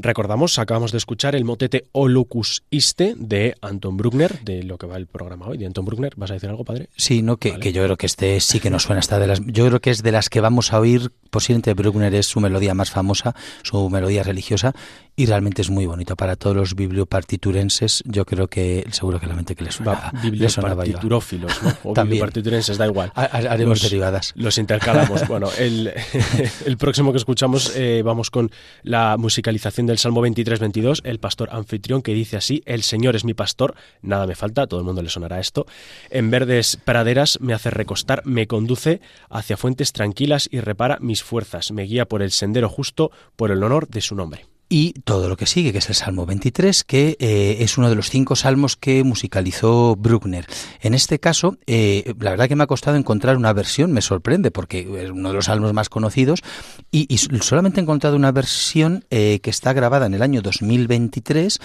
Recordamos, 0.00 0.58
acabamos 0.58 0.92
de 0.92 0.98
escuchar 0.98 1.34
el 1.34 1.44
motete 1.44 1.86
O 1.92 2.08
Lucus 2.08 2.62
Iste 2.70 3.14
de 3.16 3.56
Anton 3.60 3.96
Bruckner, 3.96 4.40
de 4.44 4.62
lo 4.62 4.78
que 4.78 4.86
va 4.86 4.96
el 4.96 5.06
programa 5.06 5.48
hoy, 5.48 5.58
de 5.58 5.66
Anton 5.66 5.84
Bruckner. 5.84 6.12
¿Vas 6.16 6.30
a 6.30 6.34
decir 6.34 6.48
algo, 6.48 6.64
padre? 6.64 6.88
Sí, 6.96 7.22
no, 7.22 7.36
que, 7.36 7.58
que 7.58 7.72
yo 7.72 7.82
creo 7.82 7.96
que 7.96 8.06
este 8.06 8.38
sí 8.40 8.60
que 8.60 8.70
nos 8.70 8.84
suena. 8.84 9.00
Esta 9.00 9.18
de 9.18 9.26
las, 9.26 9.40
yo 9.44 9.66
creo 9.66 9.80
que 9.80 9.90
es 9.90 10.02
de 10.02 10.12
las 10.12 10.30
que 10.30 10.40
vamos 10.40 10.72
a 10.72 10.78
oír. 10.78 11.10
Posiblemente 11.30 11.74
Bruckner 11.74 12.14
es 12.14 12.26
su 12.26 12.40
melodía 12.40 12.74
más 12.74 12.90
famosa, 12.90 13.34
su 13.62 13.88
melodía 13.90 14.22
religiosa, 14.22 14.74
y 15.16 15.26
realmente 15.26 15.62
es 15.62 15.70
muy 15.70 15.86
bonito 15.86 16.14
para 16.14 16.36
todos 16.36 16.54
los 16.54 16.74
bibliopartiturenses. 16.76 18.04
Yo 18.06 18.24
creo 18.24 18.46
que 18.46 18.86
seguro 18.92 19.18
que 19.18 19.26
la 19.26 19.34
mente 19.34 19.56
que 19.56 19.64
les 19.64 19.74
suena. 19.74 20.12
Bibliopartiturófilos, 20.22 21.62
¿no? 21.62 21.76
O 21.82 21.94
bibliopartiturenses, 22.02 22.78
da 22.78 22.86
igual. 22.86 23.10
haremos 23.14 23.82
derivadas. 23.82 24.32
Los 24.36 24.58
intercalamos. 24.58 25.26
bueno, 25.28 25.48
el, 25.58 25.92
el, 26.66 26.76
próximo 26.76 27.12
que 27.12 27.18
escuchamos 27.18 27.72
eh, 27.74 28.02
vamos 28.04 28.30
con 28.30 28.50
la 28.82 29.16
musicalización 29.16 29.86
del 29.86 29.98
Salmo 29.98 30.24
23-22, 30.24 31.00
el 31.04 31.18
pastor 31.18 31.48
anfitrión 31.52 32.02
que 32.02 32.14
dice 32.14 32.36
así, 32.36 32.62
el 32.66 32.82
Señor 32.82 33.16
es 33.16 33.24
mi 33.24 33.34
pastor, 33.34 33.74
nada 34.02 34.26
me 34.26 34.34
falta, 34.34 34.66
todo 34.66 34.80
el 34.80 34.86
mundo 34.86 35.02
le 35.02 35.08
sonará 35.08 35.40
esto, 35.40 35.66
en 36.10 36.30
verdes 36.30 36.76
praderas 36.76 37.38
me 37.40 37.54
hace 37.54 37.70
recostar, 37.70 38.22
me 38.24 38.46
conduce 38.46 39.00
hacia 39.30 39.56
fuentes 39.56 39.92
tranquilas 39.92 40.48
y 40.50 40.60
repara 40.60 40.98
mis 41.00 41.17
fuerzas, 41.22 41.70
me 41.72 41.82
guía 41.82 42.06
por 42.06 42.22
el 42.22 42.30
sendero 42.30 42.68
justo, 42.68 43.10
por 43.36 43.50
el 43.50 43.62
honor 43.62 43.88
de 43.88 44.00
su 44.00 44.14
nombre 44.14 44.46
y 44.68 44.92
todo 45.04 45.28
lo 45.28 45.36
que 45.36 45.46
sigue, 45.46 45.72
que 45.72 45.78
es 45.78 45.88
el 45.88 45.94
Salmo 45.94 46.26
23, 46.26 46.84
que 46.84 47.16
eh, 47.20 47.56
es 47.60 47.78
uno 47.78 47.88
de 47.88 47.94
los 47.94 48.10
cinco 48.10 48.36
salmos 48.36 48.76
que 48.76 49.02
musicalizó 49.02 49.96
Bruckner. 49.96 50.46
En 50.80 50.94
este 50.94 51.18
caso, 51.18 51.56
eh, 51.66 52.12
la 52.20 52.30
verdad 52.30 52.48
que 52.48 52.56
me 52.56 52.64
ha 52.64 52.66
costado 52.66 52.96
encontrar 52.96 53.36
una 53.36 53.52
versión, 53.52 53.92
me 53.92 54.02
sorprende, 54.02 54.50
porque 54.50 54.80
es 54.80 55.10
uno 55.10 55.30
de 55.30 55.34
los 55.34 55.46
salmos 55.46 55.72
más 55.72 55.88
conocidos, 55.88 56.42
y, 56.90 57.06
solamente 57.18 57.80
he 57.80 57.82
encontrado 57.82 58.16
una 58.16 58.32
versión 58.32 59.04
eh, 59.10 59.40
que 59.42 59.50
está 59.50 59.72
grabada 59.72 60.06
en 60.06 60.14
el 60.14 60.22
año 60.22 60.42
2023 60.42 61.60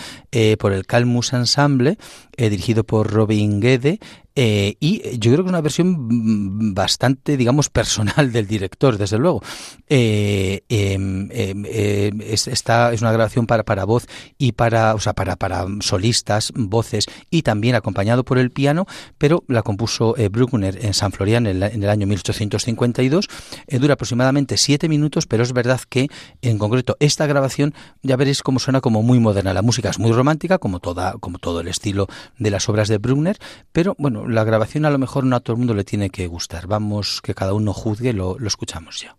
por 0.57 0.73
el 0.73 0.85
Calmus 0.85 1.33
Ensemble, 1.33 1.97
dirigido 2.37 2.83
por 2.83 3.11
Robin 3.11 3.61
Gede, 3.61 3.99
eh, 4.35 4.75
y 4.79 5.17
yo 5.19 5.31
creo 5.31 5.43
que 5.43 5.49
es 5.49 5.49
una 5.49 5.61
versión 5.61 6.73
bastante, 6.73 7.37
digamos, 7.37 7.69
personal 7.69 8.31
del 8.31 8.47
director, 8.47 8.97
desde 8.97 9.17
luego. 9.17 9.41
Eh, 9.87 10.63
em, 10.69 11.29
em, 11.31 11.65
em, 11.65 12.21
es 12.21 13.01
una 13.01 13.11
grabación 13.11 13.45
para, 13.45 13.63
para 13.63 13.85
voz 13.85 14.07
y 14.37 14.53
para, 14.53 14.95
o 14.95 14.99
sea, 14.99 15.13
para, 15.13 15.35
para 15.35 15.65
solistas, 15.81 16.51
voces 16.55 17.05
y 17.29 17.43
también 17.43 17.75
acompañado 17.75 18.23
por 18.23 18.37
el 18.37 18.51
piano, 18.51 18.87
pero 19.17 19.43
la 19.47 19.61
compuso 19.61 20.17
eh, 20.17 20.29
Bruckner 20.29 20.83
en 20.83 20.93
San 20.93 21.11
Florian 21.11 21.45
en, 21.45 21.61
en, 21.61 21.83
el 21.83 21.89
año 21.89 22.07
1852. 22.07 23.27
dura 23.79 23.93
aproximadamente 23.93 24.57
siete 24.57 24.89
minutos, 24.89 25.27
pero 25.27 25.43
es 25.43 25.53
verdad 25.53 25.81
que 25.87 26.07
en 26.41 26.57
concreto 26.57 26.97
esta 26.99 27.27
grabación 27.27 27.73
ya 28.01 28.15
veréis 28.15 28.41
cómo 28.41 28.59
suena 28.59 28.81
como 28.81 29.03
muy 29.03 29.19
moderna. 29.19 29.53
La 29.53 29.61
música 29.61 29.89
es 29.89 29.99
muy 29.99 30.11
romántica, 30.11 30.57
como 30.57 30.79
toda, 30.79 31.13
como 31.19 31.37
todo 31.37 31.59
el 31.59 31.67
estilo 31.67 32.07
de 32.37 32.49
las 32.49 32.67
obras 32.69 32.87
de 32.87 32.97
Bruckner, 32.97 33.37
pero 33.71 33.95
bueno, 33.99 34.22
la 34.27 34.43
grabación 34.43 34.85
a 34.85 34.89
lo 34.89 34.97
mejor 34.97 35.23
no 35.23 35.35
a 35.35 35.39
todo 35.39 35.53
el 35.53 35.59
mundo 35.59 35.73
le 35.73 35.83
tiene 35.83 36.09
que 36.09 36.27
gustar. 36.27 36.67
Vamos, 36.67 37.21
que 37.21 37.33
cada 37.33 37.53
uno 37.53 37.73
juzgue, 37.73 38.13
lo, 38.13 38.37
lo 38.39 38.47
escuchamos 38.47 39.01
ya. 39.01 39.15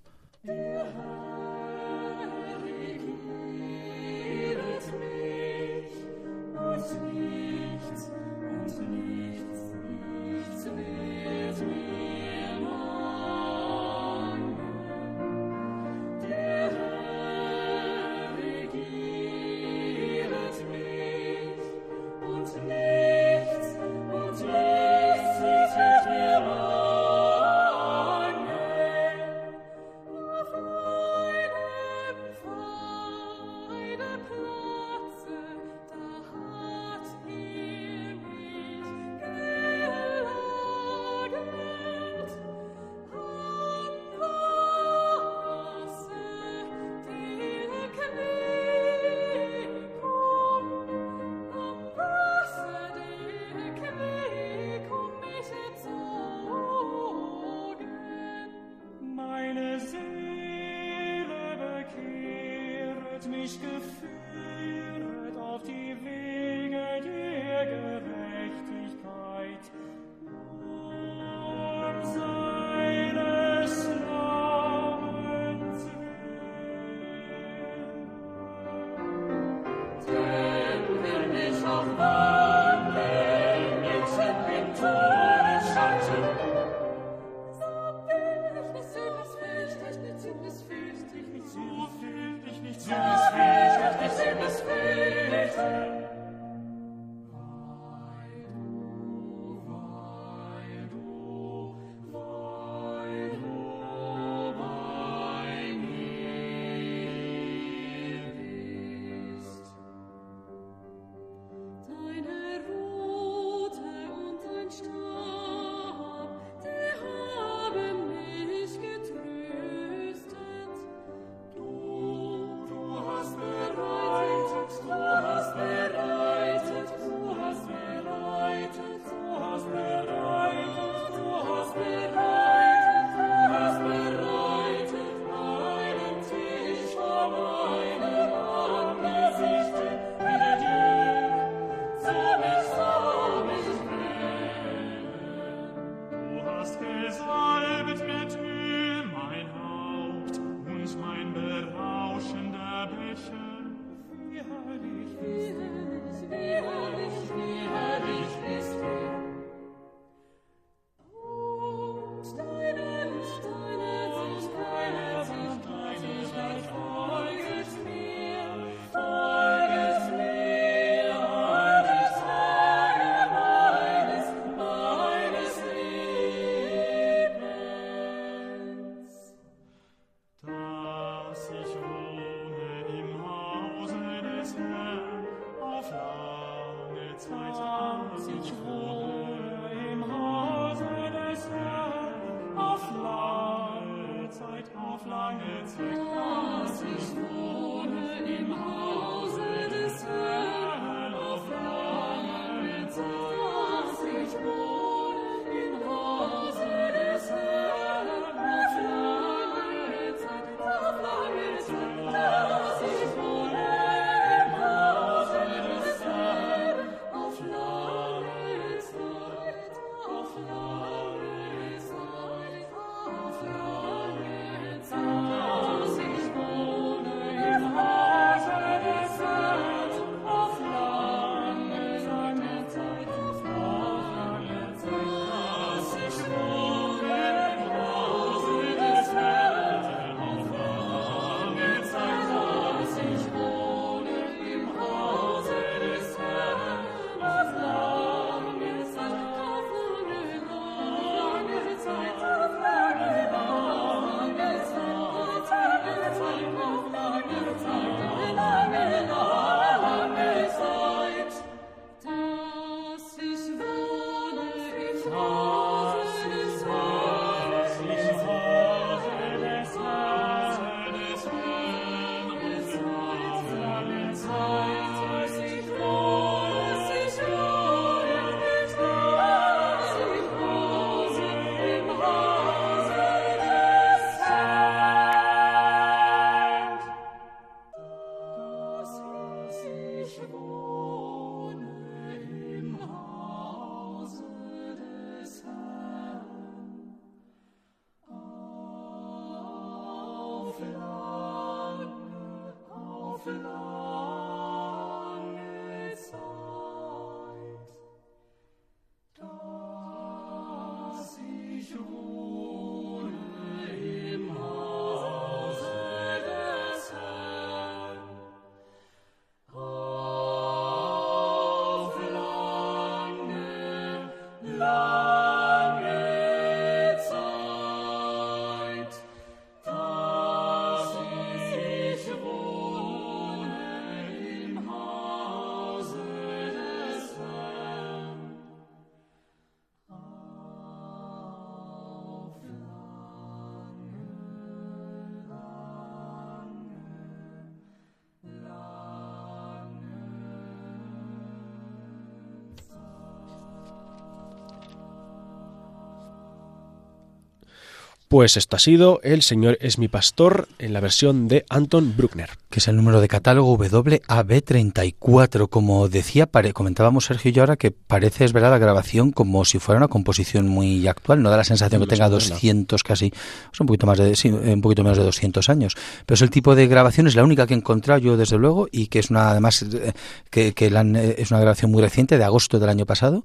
Pues 358.14 358.37
esto 358.37 358.55
ha 358.55 358.61
sido 358.61 359.00
El 359.03 359.22
Señor 359.22 359.59
es 359.61 359.77
mi 359.81 359.88
pastor 359.88 360.46
en 360.61 360.72
la 360.72 360.79
versión 360.79 361.27
de 361.27 361.44
Anton 361.48 361.96
Bruckner. 361.96 362.31
Que 362.48 362.61
es 362.61 362.68
el 362.68 362.77
número 362.77 363.00
de 363.00 363.09
catálogo 363.09 363.59
WAB34. 363.59 365.48
Como 365.48 365.88
decía, 365.88 366.29
comentábamos 366.53 367.07
Sergio 367.07 367.33
y 367.33 367.35
yo 367.35 367.42
ahora 367.42 367.57
que 367.57 367.72
parece, 367.72 368.24
es 368.24 368.33
verdad, 368.33 368.53
la 368.53 368.59
grabación 368.59 369.11
como 369.11 369.44
si 369.44 369.59
fuera 369.59 369.79
una 369.79 369.88
composición 369.88 370.46
muy 370.46 370.87
actual. 370.87 371.24
No 371.24 371.31
da 371.31 371.38
la 371.38 371.42
sensación 371.42 371.81
que 371.81 371.88
tenga 371.88 372.09
200 372.09 372.85
casi, 372.85 373.12
un 373.59 373.66
poquito 373.66 373.88
más 373.88 373.98
de, 373.98 374.14
un 374.53 374.61
poquito 374.61 374.85
menos 374.85 374.96
de 374.96 375.03
200 375.03 375.48
años. 375.48 375.74
Pero 376.07 376.14
es 376.14 376.22
el 376.22 376.31
tipo 376.31 376.55
de 376.55 376.68
grabación, 376.68 377.09
es 377.09 377.16
la 377.16 377.24
única 377.24 377.48
que 377.48 377.55
he 377.55 377.57
encontrado 377.57 377.98
yo 377.98 378.16
desde 378.16 378.38
luego 378.38 378.68
y 378.70 378.87
que 378.87 379.00
es 379.00 379.11
una, 379.11 379.31
además, 379.31 379.61
eh, 379.62 379.92
que, 380.31 380.55
que 380.55 380.66
es 380.66 381.31
una 381.33 381.40
grabación 381.40 381.72
muy 381.72 381.83
reciente 381.83 382.16
de 382.16 382.22
agosto 382.22 382.61
del 382.61 382.68
año 382.68 382.87
pasado 382.87 383.24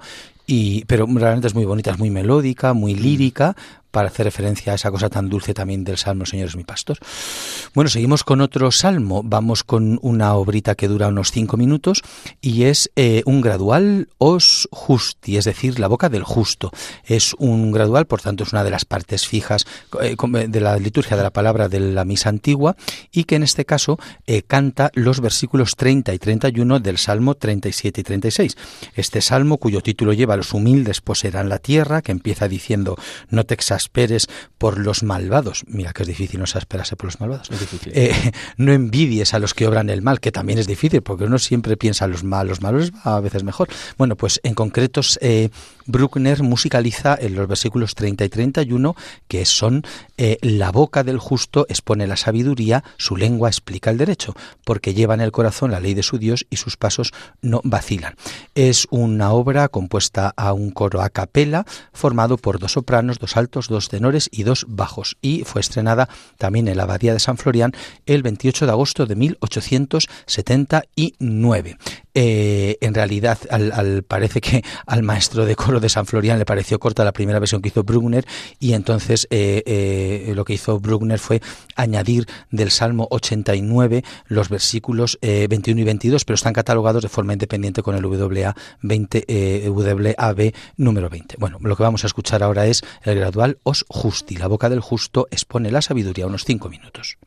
y, 0.49 0.83
pero 0.85 1.05
realmente 1.05 1.47
es 1.47 1.53
muy 1.53 1.65
bonita, 1.65 1.91
es 1.91 1.99
muy 1.99 2.09
melódica, 2.09 2.73
muy 2.73 2.95
mm. 2.95 2.99
lírica, 2.99 3.55
para 3.91 4.09
hacer 4.09 4.25
referencia 4.25 4.71
a 4.71 4.75
esa 4.75 4.91
cosa 4.91 5.09
tan 5.09 5.29
dulce 5.29 5.53
también 5.53 5.83
del 5.83 5.97
Salmo, 5.97 6.25
Señor 6.25 6.49
es 6.49 6.55
mi 6.55 6.63
pastor. 6.63 6.97
Bueno, 7.73 7.89
seguimos 7.89 8.23
con 8.23 8.41
otro 8.41 8.71
salmo, 8.71 9.21
vamos 9.23 9.63
con 9.63 9.99
una 10.01 10.35
obrita 10.35 10.75
que 10.75 10.87
dura 10.87 11.07
unos 11.07 11.31
cinco 11.31 11.57
minutos 11.57 12.03
y 12.41 12.63
es 12.63 12.91
eh, 12.95 13.23
un 13.25 13.41
gradual 13.41 14.09
os 14.17 14.67
justi, 14.71 15.37
es 15.37 15.45
decir, 15.45 15.79
la 15.79 15.87
boca 15.87 16.09
del 16.09 16.23
justo. 16.23 16.71
Es 17.03 17.33
un 17.39 17.71
gradual, 17.71 18.05
por 18.05 18.21
tanto, 18.21 18.43
es 18.43 18.53
una 18.53 18.63
de 18.63 18.69
las 18.69 18.85
partes 18.85 19.27
fijas 19.27 19.65
eh, 20.01 20.15
de 20.47 20.61
la 20.61 20.77
liturgia 20.77 21.17
de 21.17 21.23
la 21.23 21.31
palabra 21.31 21.67
de 21.67 21.79
la 21.79 22.05
misa 22.05 22.29
antigua 22.29 22.75
y 23.11 23.23
que 23.23 23.35
en 23.35 23.43
este 23.43 23.65
caso 23.65 23.97
eh, 24.27 24.43
canta 24.43 24.91
los 24.93 25.19
versículos 25.19 25.75
30 25.75 26.13
y 26.13 26.19
31 26.19 26.79
del 26.79 26.97
Salmo 26.97 27.35
37 27.35 28.01
y 28.01 28.03
36. 28.03 28.57
Este 28.95 29.21
salmo, 29.21 29.57
cuyo 29.57 29.81
título 29.81 30.13
lleva 30.13 30.35
los 30.39 30.53
humildes 30.53 31.01
poseerán 31.01 31.49
la 31.49 31.59
tierra, 31.59 32.01
que 32.01 32.11
empieza 32.11 32.47
diciendo 32.47 32.95
no 33.29 33.45
te 33.45 33.53
exasperes 33.53 34.27
por 34.57 34.79
los 34.79 35.03
malvados. 35.03 35.63
Mira 35.67 35.93
que 35.93 36.03
es 36.03 36.07
difícil 36.07 36.39
no 36.39 36.45
exasperarse 36.45 36.95
por 36.95 37.05
los 37.05 37.19
malvados. 37.19 37.49
Eh, 37.87 38.31
no 38.57 38.71
envidies 38.71 39.33
a 39.33 39.39
los 39.39 39.53
que 39.53 39.67
obran 39.67 39.89
el 39.89 40.01
mal, 40.01 40.19
que 40.19 40.31
también 40.31 40.57
es 40.57 40.67
difícil, 40.67 41.01
porque 41.01 41.25
uno 41.25 41.39
siempre 41.39 41.77
piensa 41.77 42.07
los 42.07 42.23
malos, 42.23 42.61
malos 42.61 42.91
a 43.03 43.19
veces 43.19 43.43
mejor. 43.43 43.67
Bueno, 43.97 44.15
pues 44.15 44.39
en 44.43 44.55
concreto 44.55 45.01
eh, 45.21 45.49
Bruckner 45.85 46.41
musicaliza 46.41 47.17
en 47.19 47.35
los 47.35 47.47
versículos 47.47 47.95
30 47.95 48.25
y 48.25 48.29
31, 48.29 48.95
que 49.27 49.45
son 49.45 49.83
eh, 50.17 50.37
la 50.41 50.71
boca 50.71 51.03
del 51.03 51.17
justo 51.17 51.65
expone 51.67 52.07
la 52.07 52.15
sabiduría, 52.15 52.83
su 52.97 53.17
lengua 53.17 53.49
explica 53.49 53.89
el 53.89 53.97
derecho, 53.97 54.35
porque 54.63 54.93
lleva 54.93 55.15
en 55.15 55.21
el 55.21 55.31
corazón 55.31 55.71
la 55.71 55.79
ley 55.79 55.93
de 55.93 56.03
su 56.03 56.17
Dios 56.17 56.45
y 56.49 56.57
sus 56.57 56.77
pasos 56.77 57.11
no 57.41 57.61
vacilan. 57.63 58.15
Es 58.55 58.87
una 58.89 59.31
obra 59.31 59.67
compuesta 59.67 60.28
a 60.35 60.53
un 60.53 60.71
coro 60.71 61.01
a 61.01 61.09
capela 61.09 61.65
formado 61.93 62.37
por 62.37 62.59
dos 62.59 62.73
sopranos, 62.73 63.19
dos 63.19 63.37
altos, 63.37 63.67
dos 63.67 63.89
tenores 63.89 64.29
y 64.31 64.43
dos 64.43 64.65
bajos 64.67 65.17
y 65.21 65.43
fue 65.43 65.61
estrenada 65.61 66.09
también 66.37 66.67
en 66.67 66.77
la 66.77 66.83
Abadía 66.83 67.13
de 67.13 67.19
San 67.19 67.37
Florian 67.37 67.71
el 68.05 68.21
28 68.23 68.65
de 68.65 68.71
agosto 68.71 69.05
de 69.05 69.15
1879. 69.15 71.77
Eh, 72.21 72.77
en 72.81 72.93
realidad, 72.93 73.37
al, 73.49 74.03
parece 74.03 74.41
que 74.41 74.61
al 74.85 75.03
maestro 75.03 75.45
de 75.45 75.55
coro 75.55 75.79
de 75.79 75.87
San 75.87 76.05
Florian 76.05 76.37
le 76.37 76.43
pareció 76.43 76.77
corta 76.77 77.05
la 77.05 77.13
primera 77.13 77.39
versión 77.39 77.61
que 77.61 77.69
hizo 77.69 77.85
Bruckner 77.85 78.25
y 78.59 78.73
entonces 78.73 79.25
eh, 79.29 79.63
eh, 79.65 80.33
lo 80.35 80.43
que 80.43 80.51
hizo 80.51 80.81
Bruckner 80.81 81.17
fue 81.17 81.41
añadir 81.77 82.25
del 82.51 82.71
Salmo 82.71 83.07
89 83.09 84.03
los 84.27 84.49
versículos 84.49 85.17
21 85.21 85.79
y 85.79 85.83
22, 85.85 86.25
pero 86.25 86.35
están 86.35 86.51
catalogados 86.51 87.03
de 87.03 87.07
forma 87.07 87.31
independiente 87.31 87.81
con 87.81 87.95
el 87.95 88.05
WA 88.05 88.53
20, 88.81 89.69
WAB 89.69 90.53
número 90.75 91.09
20. 91.09 91.37
Bueno, 91.39 91.57
lo 91.61 91.77
que 91.77 91.83
vamos 91.83 92.03
a 92.03 92.07
escuchar 92.07 92.43
ahora 92.43 92.65
es 92.65 92.83
el 93.03 93.15
gradual 93.15 93.59
Os 93.63 93.85
Justi, 93.87 94.35
la 94.35 94.47
boca 94.47 94.67
del 94.67 94.81
justo 94.81 95.29
expone 95.31 95.71
la 95.71 95.81
sabiduría, 95.81 96.27
unos 96.27 96.43
cinco 96.43 96.67
minutos. 96.67 97.17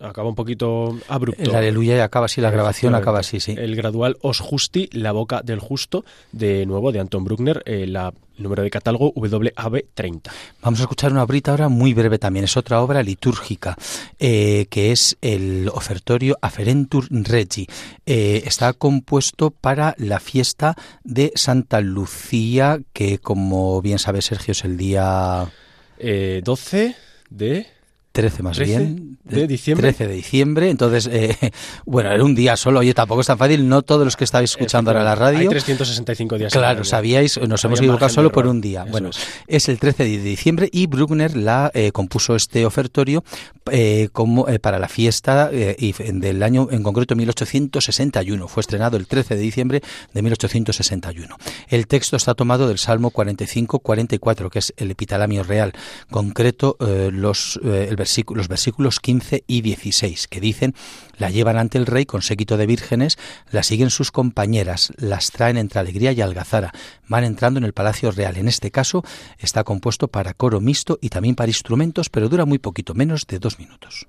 Acaba 0.00 0.28
un 0.28 0.34
poquito 0.34 0.98
abrupto. 1.08 1.42
El 1.42 1.54
aleluya 1.54 1.96
y 1.96 2.00
acaba 2.00 2.26
así, 2.26 2.40
la 2.40 2.50
grabación 2.50 2.94
acaba 2.94 3.20
así, 3.20 3.40
sí. 3.40 3.54
El 3.56 3.76
gradual 3.76 4.16
Os 4.20 4.40
Justi, 4.40 4.88
La 4.92 5.12
boca 5.12 5.42
del 5.42 5.60
justo, 5.60 6.04
de 6.32 6.66
nuevo, 6.66 6.92
de 6.92 7.00
Anton 7.00 7.24
Bruckner, 7.24 7.62
eh, 7.66 7.86
la 7.86 8.12
número 8.36 8.64
de 8.64 8.70
catálogo 8.70 9.14
WAB30. 9.14 10.30
Vamos 10.60 10.80
a 10.80 10.82
escuchar 10.82 11.12
una 11.12 11.24
brita 11.24 11.52
ahora 11.52 11.68
muy 11.68 11.94
breve 11.94 12.18
también. 12.18 12.44
Es 12.44 12.56
otra 12.56 12.82
obra 12.82 13.02
litúrgica, 13.02 13.76
eh, 14.18 14.66
que 14.70 14.90
es 14.90 15.16
el 15.20 15.70
ofertorio 15.72 16.36
Aferentur 16.42 17.06
Regi. 17.10 17.68
Eh, 18.06 18.42
está 18.44 18.72
compuesto 18.72 19.50
para 19.50 19.94
la 19.98 20.18
fiesta 20.18 20.74
de 21.04 21.32
Santa 21.36 21.80
Lucía, 21.80 22.80
que 22.92 23.18
como 23.18 23.80
bien 23.80 23.98
sabe 23.98 24.22
Sergio 24.22 24.52
es 24.52 24.64
el 24.64 24.76
día... 24.76 25.50
12 25.96 26.96
de... 27.30 27.66
13 28.14 28.42
más 28.44 28.58
bien. 28.60 29.18
De 29.24 29.48
diciembre. 29.48 29.88
13 29.88 30.06
de 30.06 30.14
diciembre. 30.14 30.70
Entonces, 30.70 31.08
eh, 31.10 31.36
bueno, 31.84 32.12
era 32.12 32.22
un 32.22 32.36
día 32.36 32.56
solo. 32.56 32.78
Oye, 32.78 32.94
tampoco 32.94 33.22
es 33.22 33.26
tan 33.26 33.38
fácil. 33.38 33.68
No 33.68 33.82
todos 33.82 34.04
los 34.04 34.16
que 34.16 34.22
estáis 34.22 34.52
escuchando 34.52 34.92
ahora 34.92 35.02
la 35.02 35.16
radio. 35.16 35.40
Hay 35.40 35.48
365 35.48 36.38
días. 36.38 36.52
Claro, 36.52 36.84
sabíais, 36.84 37.40
nos 37.48 37.64
hemos 37.64 37.80
equivocado 37.80 38.10
solo 38.10 38.30
por 38.30 38.46
un 38.46 38.60
día. 38.60 38.84
bueno, 38.84 39.10
es. 39.48 39.68
el 39.68 39.78
13 39.80 40.04
de 40.04 40.18
diciembre 40.18 40.68
y 40.70 40.86
Bruckner 40.86 41.36
la 41.36 41.72
eh, 41.74 41.90
compuso 41.90 42.36
este 42.36 42.64
ofertorio 42.64 43.24
eh, 43.72 44.10
como 44.12 44.46
para 44.60 44.78
la 44.78 44.88
fiesta 44.88 45.50
y 45.52 45.92
del 45.92 46.42
año 46.44 46.68
en 46.70 46.84
concreto 46.84 47.16
1861. 47.16 48.46
Fue 48.46 48.60
estrenado 48.60 48.96
el 48.96 49.08
13 49.08 49.34
de 49.34 49.40
diciembre 49.40 49.82
de 50.12 50.22
1861. 50.22 51.36
El 51.68 51.88
texto 51.88 52.16
está 52.16 52.34
tomado 52.34 52.68
del 52.68 52.78
Salmo 52.78 53.10
45-44, 53.10 54.50
que 54.50 54.60
es 54.60 54.72
el 54.76 54.92
epitalamio 54.92 55.42
real. 55.42 55.72
Concreto, 56.10 56.76
los, 57.10 57.58
el 57.64 57.96
los 58.34 58.48
versículos 58.48 59.00
15 59.00 59.44
y 59.46 59.60
16, 59.62 60.28
que 60.28 60.40
dicen, 60.40 60.74
la 61.16 61.30
llevan 61.30 61.56
ante 61.56 61.78
el 61.78 61.86
rey 61.86 62.06
con 62.06 62.22
séquito 62.22 62.56
de 62.56 62.66
vírgenes, 62.66 63.18
la 63.50 63.62
siguen 63.62 63.90
sus 63.90 64.10
compañeras, 64.10 64.92
las 64.96 65.30
traen 65.30 65.56
entre 65.56 65.80
alegría 65.80 66.12
y 66.12 66.20
algazara, 66.20 66.72
van 67.08 67.24
entrando 67.24 67.58
en 67.58 67.64
el 67.64 67.72
palacio 67.72 68.10
real. 68.10 68.36
En 68.36 68.48
este 68.48 68.70
caso 68.70 69.04
está 69.38 69.64
compuesto 69.64 70.08
para 70.08 70.34
coro 70.34 70.60
mixto 70.60 70.98
y 71.00 71.08
también 71.08 71.34
para 71.34 71.50
instrumentos, 71.50 72.08
pero 72.08 72.28
dura 72.28 72.44
muy 72.44 72.58
poquito, 72.58 72.94
menos 72.94 73.26
de 73.26 73.38
dos 73.38 73.58
minutos. 73.58 74.06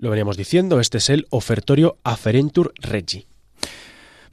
Lo 0.00 0.08
veníamos 0.08 0.38
diciendo, 0.38 0.80
este 0.80 0.96
es 0.96 1.10
el 1.10 1.26
ofertorio 1.28 1.98
Aferentur 2.04 2.72
Regi 2.80 3.26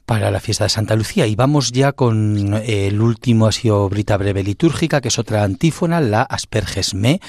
para 0.06 0.30
la 0.30 0.40
fiesta 0.40 0.64
de 0.64 0.70
Santa 0.70 0.96
Lucía. 0.96 1.26
Y 1.26 1.36
vamos 1.36 1.72
ya 1.72 1.92
con 1.92 2.54
el 2.54 3.02
último, 3.02 3.46
ha 3.46 3.52
sido 3.52 3.86
Brita 3.90 4.16
Breve 4.16 4.42
Litúrgica, 4.42 5.02
que 5.02 5.08
es 5.08 5.18
otra 5.18 5.44
antífona, 5.44 6.00
la 6.00 6.22
Asperges 6.22 6.94
Me. 6.94 7.20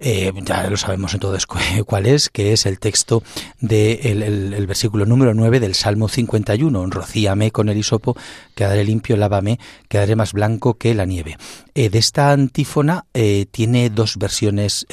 Eh, 0.00 0.32
ya 0.44 0.70
lo 0.70 0.76
sabemos 0.76 1.12
entonces 1.14 1.44
cuál 1.86 2.06
es, 2.06 2.28
que 2.28 2.52
es 2.52 2.66
el 2.66 2.78
texto 2.78 3.24
del 3.60 3.98
de 4.00 4.52
el, 4.56 4.66
versículo 4.66 5.06
número 5.06 5.34
9 5.34 5.58
del 5.58 5.74
Salmo 5.74 6.08
51. 6.08 6.86
Rocíame 6.86 7.50
con 7.50 7.68
el 7.68 7.76
hisopo, 7.76 8.16
quedaré 8.54 8.84
limpio, 8.84 9.16
lávame, 9.16 9.58
quedaré 9.88 10.14
más 10.14 10.32
blanco 10.32 10.74
que 10.74 10.94
la 10.94 11.04
nieve. 11.04 11.36
Eh, 11.74 11.90
de 11.90 11.98
esta 11.98 12.30
antífona 12.30 13.06
eh, 13.12 13.46
tiene 13.50 13.90
dos 13.90 14.16
versiones 14.16 14.86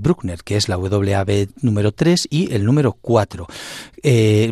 Bruckner, 0.00 0.42
que 0.42 0.56
es 0.56 0.68
la 0.68 0.78
WAB 0.78 1.48
número 1.60 1.92
3 1.92 2.26
y 2.30 2.52
el 2.52 2.64
número 2.64 2.92
4. 2.92 3.46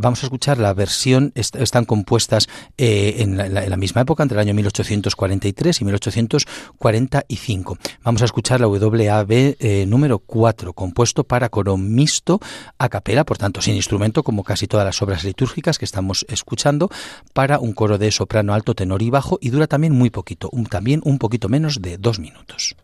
vamos 0.01 0.23
a 0.23 0.27
escuchar 0.27 0.59
la 0.59 0.75
versión, 0.75 1.33
están 1.35 1.85
compuestas 1.85 2.49
en 2.77 3.37
la, 3.37 3.47
en, 3.47 3.71
la, 3.71 3.77
misma 3.77 4.03
época, 4.03 4.23
entre 4.23 4.37
el 4.37 4.41
año 4.41 4.55
1843 4.55 5.81
y 5.81 5.85
1845. 5.85 7.79
Vamos 8.03 8.23
a 8.23 8.25
escuchar 8.25 8.61
la 8.61 8.69
WAB 8.69 9.88
número 9.89 10.19
4, 10.19 10.73
compuesto 10.73 11.25
para 11.25 11.49
coro 11.49 11.77
mixto 11.77 12.41
a 12.79 12.89
capela, 12.89 13.25
por 13.25 13.39
tanto 13.39 13.61
sin 13.61 13.75
instrumento, 13.75 14.23
como 14.23 14.45
casi 14.45 14.67
todas 14.67 14.87
las 14.87 15.01
obras 15.03 15.25
litúrgicas 15.25 15.79
que 15.79 15.85
estamos 15.85 16.27
escuchando, 16.29 16.91
para 17.33 17.59
un 17.59 17.73
coro 17.73 17.99
de 17.99 18.11
soprano 18.11 18.55
alto, 18.55 18.75
tenor 18.75 19.03
y 19.03 19.11
bajo, 19.11 19.39
y 19.41 19.51
dura 19.51 19.67
también 19.67 19.93
muy 19.95 20.11
poquito, 20.11 20.49
un, 20.53 20.67
también 20.67 21.01
un 21.05 21.19
poquito 21.19 21.49
menos 21.49 21.81
de 21.81 21.99
dos 21.99 22.19
minutos. 22.19 22.77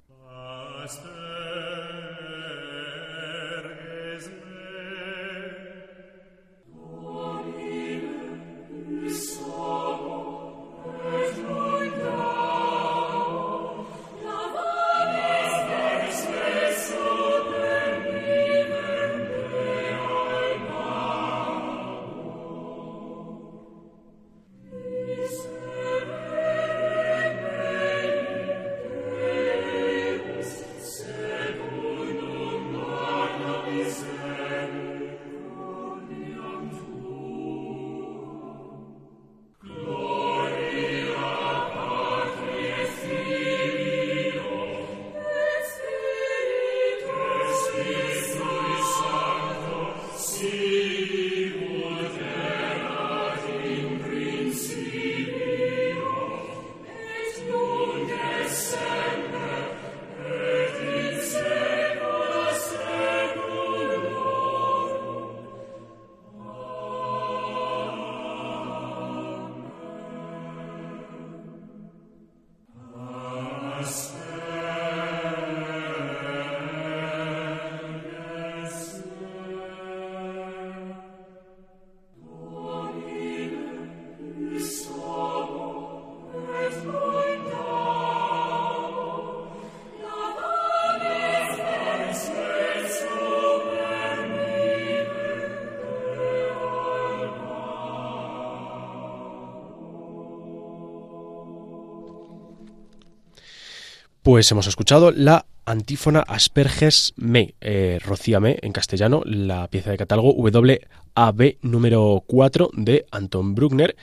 Pues 104.24 104.50
hemos 104.50 104.66
escuchado 104.66 105.10
la 105.10 105.44
antífona 105.66 106.20
Asperges 106.20 107.12
Me, 107.14 107.54
eh, 107.60 107.98
Rocíame 108.02 108.58
en 108.62 108.72
castellano, 108.72 109.20
la 109.26 109.68
pieza 109.68 109.90
de 109.90 109.98
catálogo 109.98 110.32
WAB 110.32 111.56
número 111.60 112.24
4 112.26 112.70
de 112.72 113.04
Anton 113.10 113.54
Bruckner. 113.54 113.94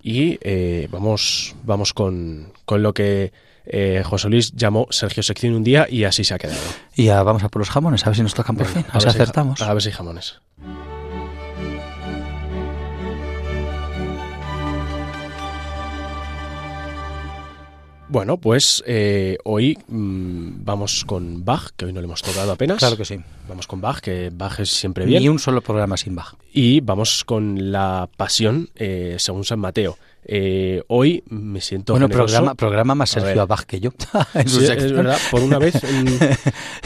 Y 0.00 0.38
eh, 0.42 0.86
vamos, 0.88 1.56
vamos 1.64 1.92
con, 1.94 2.52
con 2.64 2.84
lo 2.84 2.94
que 2.94 3.32
eh, 3.64 4.04
José 4.06 4.28
Luis 4.28 4.52
llamó 4.52 4.86
Sergio 4.90 5.24
Sección 5.24 5.54
un 5.54 5.64
día 5.64 5.88
y 5.90 6.04
así 6.04 6.22
se 6.22 6.34
ha 6.34 6.38
quedado. 6.38 6.60
Y 6.94 7.06
ya 7.06 7.24
vamos 7.24 7.42
a 7.42 7.48
por 7.48 7.58
los 7.58 7.68
jamones, 7.68 8.06
a 8.06 8.10
ver 8.10 8.16
si 8.16 8.22
nos 8.22 8.34
tocan 8.34 8.54
por 8.54 8.68
fin, 8.68 8.84
a 8.88 8.92
ver 8.92 9.02
si 9.02 9.08
acertamos. 9.08 9.60
A 9.62 9.74
ver 9.74 9.82
si 9.82 9.90
jamones. 9.90 10.40
Bueno, 18.08 18.36
pues 18.36 18.84
eh, 18.86 19.36
hoy 19.42 19.78
mmm, 19.88 20.64
vamos 20.64 21.04
con 21.04 21.44
Bach, 21.44 21.70
que 21.76 21.86
hoy 21.86 21.92
no 21.92 22.00
le 22.00 22.06
hemos 22.06 22.22
tocado 22.22 22.52
apenas. 22.52 22.78
Claro 22.78 22.96
que 22.96 23.04
sí. 23.04 23.18
Vamos 23.48 23.66
con 23.66 23.80
Bach, 23.80 24.00
que 24.00 24.30
Bach 24.32 24.60
es 24.60 24.70
siempre 24.70 25.04
bien. 25.04 25.22
Ni 25.22 25.28
un 25.28 25.40
solo 25.40 25.60
programa 25.60 25.96
sin 25.96 26.14
Bach. 26.14 26.34
Y 26.52 26.80
vamos 26.80 27.24
con 27.24 27.72
la 27.72 28.08
Pasión 28.16 28.70
eh, 28.76 29.16
según 29.18 29.44
San 29.44 29.58
Mateo. 29.58 29.98
Eh, 30.28 30.82
hoy 30.88 31.22
me 31.28 31.60
siento 31.60 31.92
bueno 31.92 32.08
generoso. 32.08 32.34
programa 32.34 32.54
programa 32.56 32.94
más 32.96 33.10
Sergio 33.10 33.42
Abaj 33.42 33.64
que 33.64 33.78
yo 33.78 33.90
sí, 34.46 34.64
es 34.64 34.92
verdad 34.92 35.18
por 35.30 35.40
una 35.40 35.60
vez 35.60 35.76
en, 35.84 36.18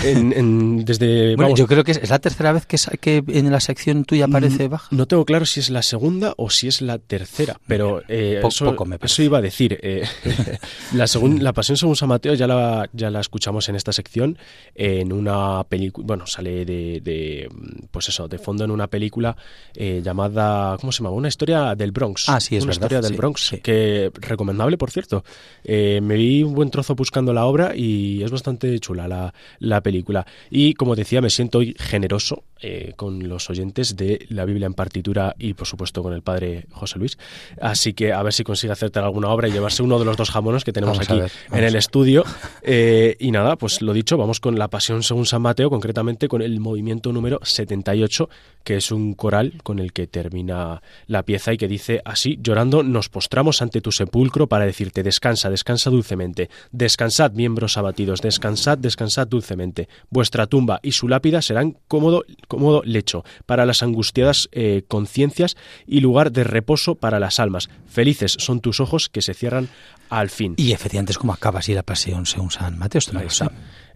en, 0.05 0.33
en, 0.35 0.85
desde 0.85 1.37
bueno, 1.37 1.45
vamos, 1.45 1.59
yo 1.59 1.67
creo 1.67 1.83
que 1.83 1.93
es, 1.93 1.97
es, 2.03 2.11
la 2.11 2.19
tercera 2.19 2.53
vez 2.53 2.67
que, 2.67 2.77
que 3.01 3.25
en 3.29 3.51
la 3.51 3.61
sección 3.61 4.05
tuya 4.05 4.27
aparece 4.27 4.69
Bach. 4.69 4.83
no 4.91 5.07
tengo 5.07 5.25
claro 5.25 5.47
si 5.47 5.61
es 5.61 5.71
la 5.71 5.81
segunda 5.81 6.35
o 6.37 6.51
si 6.51 6.69
es 6.69 6.83
la 6.83 6.99
tercera 6.99 7.59
pero 7.67 8.03
eh, 8.09 8.43
eso, 8.45 8.67
poco 8.67 8.85
me 8.85 8.99
eso, 9.01 9.23
iba 9.23 9.39
a 9.39 9.41
decir 9.41 9.79
eh, 9.83 10.07
la, 10.93 11.07
segun, 11.07 11.43
la 11.43 11.55
pasión 11.55 11.79
según 11.79 11.97
San 11.97 12.11
Mateo 12.11 12.35
ya 12.35 12.47
la, 12.47 12.91
ya 12.93 13.09
la 13.09 13.21
escuchamos 13.21 13.71
en 13.71 13.77
esta 13.77 13.93
sección 13.93 14.37
en 14.75 15.15
una 15.15 15.65
película 15.65 16.07
bueno 16.07 16.27
sale 16.27 16.67
de, 16.67 17.01
de, 17.01 17.49
pues 17.91 18.07
eso 18.11 18.29
de 18.29 18.39
fondo 18.39 18.65
en 18.65 18.71
una 18.71 18.87
película 18.89 19.35
eh, 19.75 20.03
llamada 20.05 20.77
¿cómo 20.79 20.93
se 20.93 20.99
llama? 21.03 21.11
una 21.11 21.29
historia 21.29 21.75
del 21.75 21.93
Bronx. 21.93 22.29
Ah 22.29 22.39
sí 22.39 22.57
es 22.57 22.65
una 22.65 22.73
verdad, 22.73 22.83
historia 22.83 23.01
del 23.01 23.13
sí. 23.13 23.17
Bronx 23.17 23.30
Sí. 23.37 23.59
que 23.59 24.11
recomendable, 24.15 24.79
por 24.79 24.91
cierto. 24.91 25.25
Eh, 25.65 26.01
me 26.03 26.17
vi 26.17 26.43
un 26.43 26.55
buen 26.55 26.71
trozo 26.71 26.95
buscando 26.95 27.33
la 27.33 27.47
obra 27.47 27.75
y 27.77 28.23
es 28.23 28.31
bastante 28.31 28.79
chula 28.81 29.09
la, 29.09 29.35
la 29.59 29.81
película. 29.81 30.27
Y 30.51 30.75
como 30.75 30.97
decía, 30.97 31.21
me 31.21 31.31
siento 31.31 31.59
hoy 31.59 31.75
generoso 31.79 32.45
eh, 32.63 32.93
con 32.97 33.27
los 33.27 33.49
oyentes 33.49 33.97
de 33.97 34.27
la 34.29 34.45
Biblia 34.45 34.67
en 34.67 34.75
partitura 34.75 35.35
y, 35.39 35.55
por 35.55 35.67
supuesto, 35.67 36.03
con 36.03 36.13
el 36.13 36.21
padre 36.21 36.67
José 36.71 36.99
Luis. 36.99 37.17
Así 37.59 37.95
que 37.95 38.13
a 38.13 38.23
ver 38.23 38.35
si 38.35 38.45
consigue 38.45 38.71
acertar 38.71 39.03
alguna 39.03 39.29
obra 39.29 39.49
y 39.49 39.53
llevarse 39.53 39.83
uno 39.83 39.99
de 39.99 40.05
los 40.05 40.19
dos 40.19 40.31
jamones 40.31 40.63
que 40.63 40.71
tenemos 40.71 40.99
vamos 40.99 41.11
aquí 41.11 41.21
ver, 41.21 41.33
en 41.53 41.65
el 41.65 41.75
estudio. 41.75 42.23
Eh, 42.63 43.17
y 43.19 43.31
nada, 43.31 43.57
pues 43.57 43.81
lo 43.81 43.95
dicho, 43.95 44.19
vamos 44.19 44.41
con 44.41 44.59
la 44.59 44.69
Pasión 44.69 45.03
según 45.03 45.25
San 45.25 45.41
Mateo, 45.41 45.71
concretamente 45.71 46.29
con 46.29 46.43
el 46.43 46.61
movimiento 46.61 47.13
número 47.13 47.41
78, 47.43 48.29
que 48.63 48.77
es 48.77 48.93
un 48.93 49.15
coral 49.15 49.55
con 49.63 49.79
el 49.79 49.95
que 49.95 50.07
termina 50.07 50.83
la 51.07 51.23
pieza 51.23 51.55
y 51.55 51.57
que 51.57 51.67
dice 51.67 52.03
así, 52.05 52.39
llorando, 52.43 52.83
nos 52.83 53.09
postramos 53.21 53.61
ante 53.61 53.83
tu 53.83 53.93
sepulcro 53.93 54.47
para 54.47 54.65
decirte, 54.65 55.03
descansa, 55.03 55.51
descansa 55.51 55.91
dulcemente, 55.91 56.49
descansad, 56.73 57.33
miembros 57.33 57.77
abatidos, 57.77 58.23
descansad, 58.23 58.79
descansad 58.79 59.29
dulcemente, 59.29 59.91
vuestra 60.09 60.47
tumba 60.47 60.81
y 60.83 60.93
su 60.93 61.07
lápida 61.07 61.43
serán 61.43 61.77
cómodo, 61.87 62.25
cómodo 62.49 62.81
lecho 62.83 63.23
para 63.45 63.67
las 63.67 63.83
angustiadas 63.83 64.49
eh, 64.53 64.85
conciencias 64.89 65.59
y 65.87 66.01
lugar 66.01 66.33
de 66.33 66.45
reposo 66.45 66.95
para 66.95 67.21
las 67.21 67.41
almas. 67.41 67.69
Felices 67.87 68.37
son 68.39 68.61
tus 68.61 68.81
ojos 68.81 69.11
que 69.11 69.21
se 69.21 69.35
cierran 69.35 69.69
al 70.09 70.31
fin. 70.31 70.55
Y 70.57 70.73
efectivamente 70.73 71.13
es 71.13 71.19
como 71.19 71.35
acaba 71.35 71.59
así 71.59 71.75
la 71.75 71.83
pasión 71.83 72.25
según 72.25 72.51
San 72.51 72.79
Mateo, 72.79 73.01
esto 73.01 73.13
no. 73.13 73.21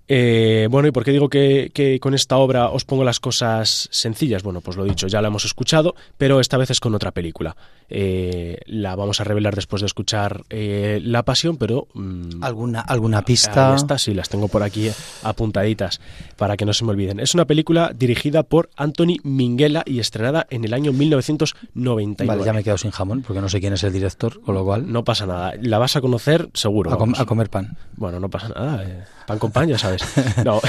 Eh, 0.06 0.68
bueno, 0.70 0.86
¿y 0.88 0.90
por 0.90 1.02
qué 1.02 1.12
digo 1.12 1.30
que, 1.30 1.70
que, 1.72 1.98
con 1.98 2.12
esta 2.12 2.36
obra 2.36 2.68
os 2.68 2.84
pongo 2.84 3.04
las 3.04 3.20
cosas 3.20 3.88
sencillas? 3.90 4.42
Bueno, 4.42 4.60
pues 4.60 4.76
lo 4.76 4.84
dicho, 4.84 5.06
ya 5.06 5.22
la 5.22 5.28
hemos 5.28 5.46
escuchado, 5.46 5.94
pero 6.18 6.40
esta 6.40 6.58
vez 6.58 6.70
es 6.70 6.80
con 6.80 6.94
otra 6.94 7.12
película. 7.12 7.56
Eh, 7.90 8.60
la 8.66 8.96
vamos 8.96 9.20
a 9.20 9.24
revelar 9.24 9.54
después 9.54 9.80
de 9.80 9.86
escuchar 9.86 10.44
eh, 10.50 11.00
La 11.02 11.22
Pasión, 11.22 11.56
pero... 11.56 11.88
Mmm, 11.94 12.42
¿Alguna, 12.42 12.80
¿Alguna 12.80 13.22
pista? 13.22 13.74
Estas 13.74 14.02
sí, 14.02 14.14
las 14.14 14.28
tengo 14.28 14.48
por 14.48 14.62
aquí 14.62 14.90
apuntaditas 15.22 16.00
para 16.36 16.56
que 16.56 16.64
no 16.64 16.72
se 16.72 16.84
me 16.84 16.90
olviden. 16.90 17.20
Es 17.20 17.34
una 17.34 17.44
película 17.44 17.92
dirigida 17.94 18.42
por 18.42 18.70
Anthony 18.76 19.16
Minghella 19.22 19.82
y 19.86 20.00
estrenada 20.00 20.46
en 20.50 20.64
el 20.64 20.74
año 20.74 20.92
1999. 20.92 22.26
Vale, 22.26 22.44
ya 22.44 22.52
me 22.52 22.60
he 22.60 22.64
quedado 22.64 22.78
sin 22.78 22.90
jamón 22.90 23.22
porque 23.22 23.40
no 23.40 23.48
sé 23.48 23.60
quién 23.60 23.72
es 23.72 23.84
el 23.84 23.92
director, 23.92 24.40
con 24.42 24.54
lo 24.54 24.64
cual... 24.64 24.90
No 24.90 25.04
pasa 25.04 25.26
nada, 25.26 25.52
la 25.60 25.78
vas 25.78 25.96
a 25.96 26.00
conocer 26.00 26.48
seguro. 26.54 26.92
A, 26.92 26.98
com 26.98 27.12
a 27.16 27.24
comer 27.26 27.50
pan. 27.50 27.76
Bueno, 27.96 28.18
no 28.18 28.28
pasa 28.30 28.48
nada, 28.48 28.82
eh, 28.82 29.04
pan 29.26 29.38
con 29.38 29.50
pan 29.50 29.68
ya 29.68 29.78
sabes. 29.78 30.02
No. 30.44 30.60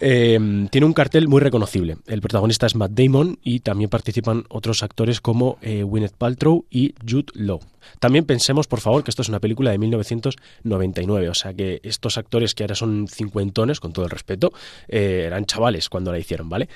tiene 0.00 0.86
un 0.86 0.92
cartel 0.92 1.28
muy 1.28 1.40
reconocible. 1.40 1.98
El 2.06 2.20
protagonista 2.20 2.66
es 2.66 2.74
Matt 2.74 2.92
Damon 2.92 3.38
y 3.42 3.60
también 3.60 3.90
participan 3.90 4.44
otros 4.48 4.82
actores 4.82 5.20
como 5.20 5.58
Gwyneth 5.62 6.14
Paltrow 6.24 6.64
y 6.70 6.94
Jude 7.06 7.32
Law. 7.34 7.60
También 8.00 8.24
pensemos, 8.24 8.66
por 8.66 8.80
favor, 8.80 9.04
que 9.04 9.10
esto 9.10 9.20
es 9.20 9.28
una 9.28 9.40
película 9.40 9.72
de 9.72 9.76
1999, 9.76 11.28
o 11.28 11.34
sea 11.34 11.52
que 11.52 11.80
estos 11.82 12.16
actores 12.16 12.54
que 12.54 12.62
ahora 12.62 12.74
son 12.74 13.08
cincuentones, 13.08 13.78
con 13.78 13.92
todo 13.92 14.06
el 14.06 14.10
respeto, 14.10 14.54
eh, 14.88 15.24
eran 15.26 15.44
chavales 15.44 15.90
cuando 15.90 16.12
la 16.12 16.18
hicieron, 16.18 16.48
¿vale? 16.48 16.70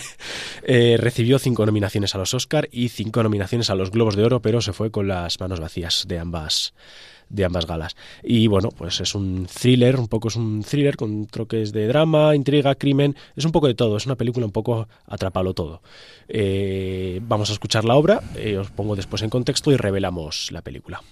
eh, 0.62 0.96
recibió 0.98 1.38
cinco 1.38 1.66
nominaciones 1.66 2.14
a 2.14 2.18
los 2.18 2.32
Oscar 2.32 2.66
y 2.72 2.88
cinco 2.88 3.22
nominaciones 3.22 3.68
a 3.68 3.74
los 3.74 3.90
Globos 3.90 4.16
de 4.16 4.24
Oro, 4.24 4.40
pero 4.40 4.62
se 4.62 4.72
fue 4.72 4.90
con 4.90 5.06
las 5.06 5.38
manos 5.38 5.60
vacías 5.60 6.06
de 6.08 6.18
ambas 6.18 6.72
de 7.28 7.44
ambas 7.44 7.66
galas. 7.66 7.96
Y 8.22 8.46
bueno, 8.46 8.70
pues 8.70 9.00
es 9.00 9.14
un 9.14 9.46
thriller, 9.46 9.96
un 9.96 10.08
poco 10.08 10.28
es 10.28 10.36
un 10.36 10.62
thriller 10.62 10.96
con 10.96 11.26
troques 11.26 11.72
de 11.72 11.86
drama, 11.86 12.34
intriga, 12.34 12.74
crimen, 12.74 13.16
es 13.36 13.44
un 13.44 13.52
poco 13.52 13.66
de 13.66 13.74
todo, 13.74 13.96
es 13.96 14.06
una 14.06 14.16
película 14.16 14.46
un 14.46 14.52
poco 14.52 14.88
atrapalo 15.06 15.54
todo. 15.54 15.82
Eh, 16.28 17.20
vamos 17.22 17.50
a 17.50 17.52
escuchar 17.52 17.84
la 17.84 17.96
obra, 17.96 18.22
eh, 18.36 18.58
os 18.58 18.70
pongo 18.70 18.96
después 18.96 19.22
en 19.22 19.30
contexto 19.30 19.72
y 19.72 19.76
revelamos 19.76 20.50
la 20.52 20.62
película. 20.62 21.02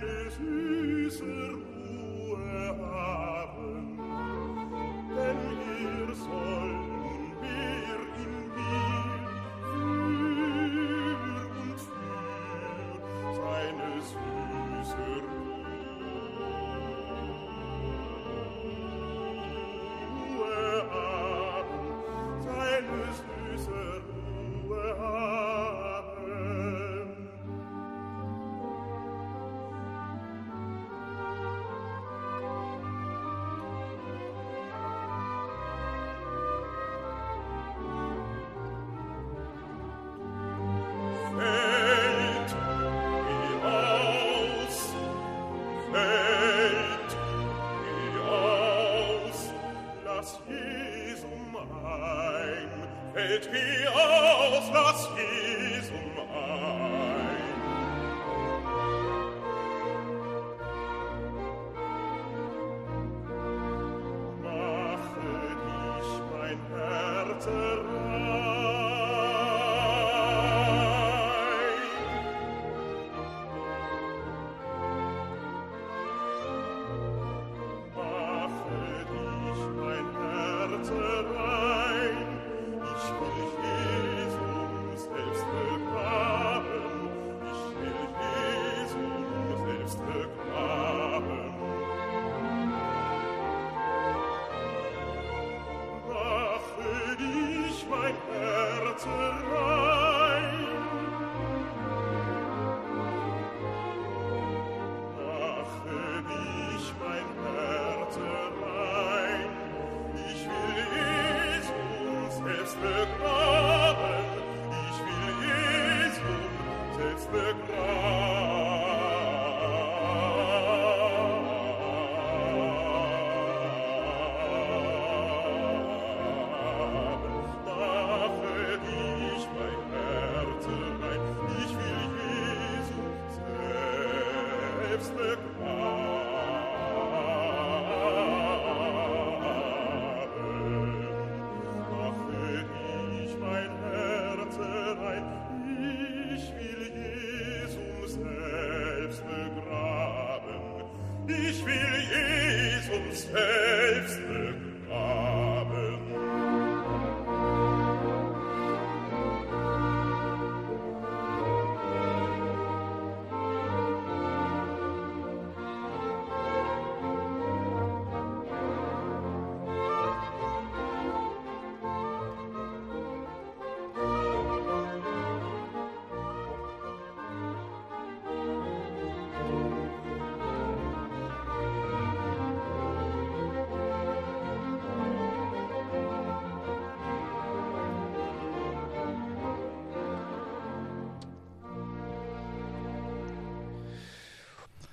deine 0.00 0.30
Füße 0.30 1.37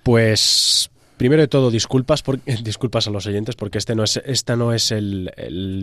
Pues 0.06 0.92
Primero 1.18 1.42
de 1.42 1.48
todo, 1.48 1.72
disculpas, 1.72 2.22
por, 2.22 2.44
disculpas 2.64 3.08
a 3.08 3.10
los 3.10 3.26
oyentes 3.26 3.56
porque 3.56 3.78
este 3.78 3.96
no 3.96 4.04
es, 4.04 4.18
esta 4.26 4.56
no 4.56 4.74
es 4.74 4.92
el, 4.92 5.32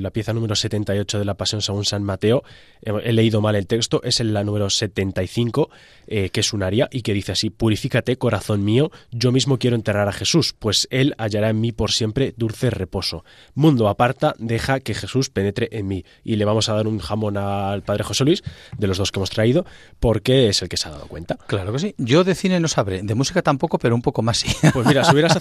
la 0.02 0.10
pieza 0.10 0.34
número 0.34 0.54
78 0.54 1.18
de 1.18 1.24
la 1.24 1.34
Pasión 1.34 1.62
según 1.62 1.84
San 1.86 2.02
Mateo. 2.02 2.42
He, 2.82 3.12
leído 3.12 3.40
mal 3.40 3.54
el 3.54 3.66
texto, 3.66 4.02
es 4.02 4.20
la 4.20 4.44
número 4.44 4.68
75, 4.68 5.70
eh, 6.06 6.30
que 6.30 6.40
es 6.40 6.52
un 6.52 6.62
aria 6.62 6.88
y 6.90 7.02
que 7.02 7.14
dice 7.14 7.32
así, 7.32 7.48
Purifícate, 7.50 8.16
corazón 8.16 8.64
mío, 8.64 8.90
yo 9.10 9.32
mismo 9.32 9.58
quiero 9.58 9.76
enterrar 9.76 10.08
a 10.08 10.12
Jesús, 10.12 10.54
pues 10.58 10.86
Él 10.90 11.14
hallará 11.16 11.50
en 11.50 11.60
mí 11.60 11.72
por 11.72 11.92
siempre 11.92 12.34
dulce 12.36 12.70
reposo. 12.70 13.24
Mundo 13.54 13.88
aparta, 13.88 14.34
deja 14.38 14.80
que 14.80 14.94
Jesús 14.94 15.30
penetre 15.30 15.68
en 15.72 15.88
mí. 15.88 16.04
Y 16.24 16.36
le 16.36 16.44
vamos 16.44 16.68
a 16.68 16.74
dar 16.74 16.86
un 16.86 16.98
jamón 16.98 17.38
al 17.38 17.82
Padre 17.82 18.04
José 18.04 18.24
Luis, 18.24 18.42
de 18.76 18.86
los 18.86 18.98
dos 18.98 19.12
que 19.12 19.18
hemos 19.18 19.30
traído, 19.30 19.64
porque 19.98 20.48
es 20.48 20.60
el 20.60 20.68
que 20.68 20.76
se 20.76 20.88
ha 20.88 20.92
dado 20.92 21.06
cuenta. 21.06 21.38
Claro 21.46 21.72
que 21.72 21.78
sí. 21.78 21.94
Yo 21.96 22.24
de 22.24 22.34
cine 22.34 22.60
no 22.60 22.68
sabré, 22.68 23.02
de 23.02 23.14
música 23.14 23.40
tampoco, 23.40 23.78
pero 23.78 23.94
un 23.94 24.02
poco 24.02 24.22
más 24.22 24.38
sí. 24.38 24.48
Pues 24.72 24.86
mira, 24.86 25.04
hubieras 25.26 25.38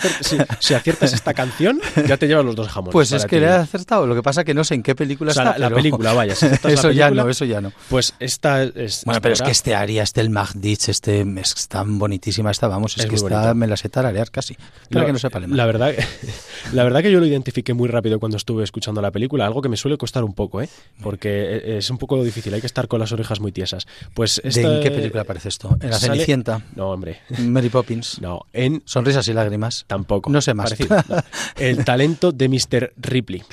si, 0.59 0.73
aciertas 0.73 1.13
esta 1.13 1.34
canción, 1.34 1.79
ya 2.07 2.17
te 2.17 2.27
llevan 2.27 2.45
los 2.45 2.55
dos 2.55 2.67
jamones. 2.67 2.93
Pues 2.93 3.11
es 3.11 3.25
que 3.25 3.39
le 3.39 3.47
he 3.47 3.49
acertado. 3.49 4.07
Lo 4.07 4.15
que 4.15 4.23
pasa 4.23 4.43
que 4.43 4.53
no 4.53 4.63
sé 4.63 4.75
en 4.75 4.84
qué 4.84 4.95
película 4.95 5.32
está. 5.32 5.57
La, 5.57 5.69
película, 5.69 6.13
vaya. 6.13 6.34
eso 6.63 6.91
ya 6.91 7.11
no, 7.11 7.27
eso 7.29 7.45
ya 7.45 7.61
no. 7.61 7.71
Pues 7.89 8.13
esta 8.19 8.63
es. 8.63 9.03
Bueno, 9.05 9.21
pero 9.21 9.34
es 9.34 9.41
que 9.41 9.51
este 9.51 9.75
Aria, 9.75 10.03
este 10.03 10.21
el 10.21 10.29
Magditch, 10.29 10.89
este 10.89 11.21
es 11.21 11.67
tan 11.67 11.99
bonitísima 11.99 12.51
esta, 12.51 12.67
vamos, 12.67 12.97
es, 12.97 13.05
que 13.05 13.15
esta 13.15 13.53
me 13.53 13.67
la 13.67 13.77
sé 13.77 13.89
tararear 13.89 14.32
casi. 14.32 14.55
Espero 14.82 15.05
que 15.05 15.13
no 15.13 15.19
sepa 15.19 15.39
La 15.39 15.65
verdad, 15.65 15.93
la 16.73 16.84
verdad 16.84 17.01
que 17.01 17.11
yo 17.11 17.19
lo 17.19 17.25
identifiqué 17.25 17.73
muy 17.73 17.88
rápido 17.88 18.19
cuando 18.19 18.38
estuve 18.38 18.63
escuchando 18.63 19.01
la 19.01 19.11
película, 19.11 19.45
algo 19.45 19.61
que 19.61 19.69
me 19.69 19.77
suele 19.77 19.97
costar 19.97 20.23
un 20.23 20.34
poco, 20.34 20.61
¿eh? 20.61 20.69
Porque 21.01 21.29
e, 21.29 21.77
es 21.77 21.89
un 21.89 21.97
poco 21.97 22.23
difícil, 22.23 22.53
hay 22.53 22.61
que 22.61 22.67
estar 22.67 22.88
con 22.88 22.99
las 22.99 23.11
orejas 23.11 23.39
muy 23.39 23.51
tiesas. 23.51 23.88
Pues 24.13 24.41
¿De 24.43 24.61
en 24.61 24.84
qué 24.84 24.91
película 24.91 25.23
aparece 25.23 25.49
esto? 25.49 25.77
¿En 25.82 25.89
La 25.89 25.99
Cenicienta? 25.99 26.61
No, 26.75 26.89
hombre. 26.91 27.19
¿Mary 27.39 27.69
Poppins? 27.69 28.21
No, 28.21 28.45
en... 28.53 28.82
¿Sonrisas 28.86 29.27
y 29.27 29.34
lágrimas? 29.34 29.70
Tampoco. 29.88 30.30
No 30.30 30.41
sé 30.41 30.53
más. 30.53 30.76
El 31.57 31.84
talento 31.86 32.32
de 32.32 32.49
Mr. 32.49 32.93
Ripley. 32.97 33.43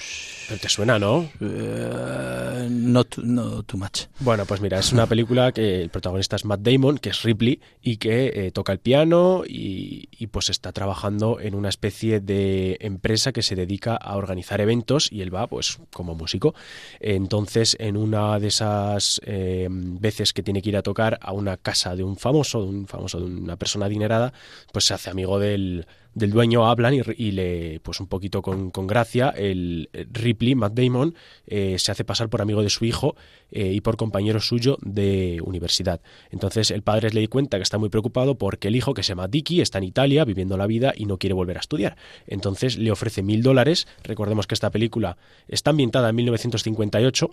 Pero 0.49 0.61
te 0.61 0.69
suena, 0.71 0.99
¿no? 0.99 1.29
Uh, 1.41 2.69
no, 2.71 3.05
too 3.05 3.77
much. 3.77 4.07
Bueno, 4.21 4.47
pues 4.47 4.63
mira, 4.63 4.79
es 4.79 4.95
una 4.95 5.07
película 5.07 5.53
que 5.53 5.83
el 5.83 5.91
protagonista 5.91 6.37
es 6.37 6.47
Matt 6.47 6.61
Damon, 6.61 6.97
que 6.97 7.11
es 7.11 7.23
Ripley, 7.23 7.61
y 7.83 7.99
que 7.99 8.33
eh, 8.35 8.51
toca 8.51 8.73
el 8.73 8.79
piano 8.79 9.43
y, 9.47 10.09
pues 10.29 10.49
está 10.49 10.73
trabajando 10.73 11.39
en 11.39 11.55
una 11.55 11.69
especie 11.69 12.21
de 12.21 12.79
empresa 12.81 13.33
que 13.33 13.43
se 13.43 13.57
dedica 13.57 13.95
a 13.95 14.17
organizar 14.17 14.63
eventos 14.63 15.13
y 15.13 15.21
él 15.21 15.35
va 15.35 15.47
pues 15.49 15.81
como 15.93 16.15
músico. 16.15 16.55
Entonces, 16.99 17.77
en 17.79 17.99
una 17.99 18.39
de 18.39 18.49
esas 18.49 19.21
eh, 19.27 19.69
veces 19.71 20.33
que 20.33 20.43
tiene 20.43 20.63
que 20.63 20.71
ir 20.71 20.77
a 20.79 20.83
tocar 20.83 21.19
a 21.21 21.33
una 21.33 21.59
casa 21.59 21.95
de 21.95 22.05
un 22.05 22.17
famoso, 22.17 22.63
de 22.63 22.69
un 22.69 22.87
famoso, 22.87 23.21
de 23.21 23.27
una 23.27 23.57
persona 23.57 23.85
adinerada, 23.85 24.33
pues 24.73 24.87
se 24.87 24.95
hace 24.95 25.11
amigo 25.11 25.39
del 25.39 25.87
del 26.19 26.31
dueño 26.31 26.67
hablan 26.67 26.95
y, 26.95 27.31
le, 27.31 27.81
pues 27.81 28.01
un 28.01 28.07
poquito 28.07 28.43
con, 28.43 28.71
gracia, 28.87 29.31
el 29.31 29.89
Ripley, 29.93 30.38
Matt 30.55 30.75
Damon, 30.75 31.15
eh, 31.47 31.77
se 31.79 31.93
hace 31.93 32.05
pasar 32.05 32.29
por 32.29 32.41
amigo 32.41 32.63
de 32.63 32.71
su 32.71 32.85
hijo 32.85 33.17
eh, 33.51 33.73
y 33.73 33.81
por 33.81 33.97
compañero 33.97 34.41
suyo 34.41 34.79
de 34.81 35.41
universidad. 35.45 36.01
Entonces 36.31 36.71
el 36.71 36.83
padre 36.83 37.11
le 37.11 37.21
di 37.21 37.29
cuenta 37.29 37.57
que 37.59 37.63
está 37.63 37.79
muy 37.79 37.89
preocupado 37.89 38.37
porque 38.37 38.69
el 38.69 38.77
hijo, 38.77 38.95
que 38.95 39.03
se 39.03 39.11
llama 39.11 39.29
Dicky, 39.29 39.61
está 39.61 39.79
en 39.79 39.85
Italia 39.85 40.25
viviendo 40.25 40.57
la 40.57 40.67
vida 40.67 40.93
y 40.97 41.07
no 41.07 41.19
quiere 41.19 41.35
volver 41.35 41.57
a 41.57 41.61
estudiar. 41.61 41.97
Entonces 42.27 42.79
le 42.79 42.91
ofrece 42.91 43.23
mil 43.23 43.43
dólares. 43.43 43.87
Recordemos 44.05 44.47
que 44.47 44.55
esta 44.55 44.71
película 44.71 45.17
está 45.49 45.71
ambientada 45.71 46.11
en 46.11 46.17
1958 46.17 47.31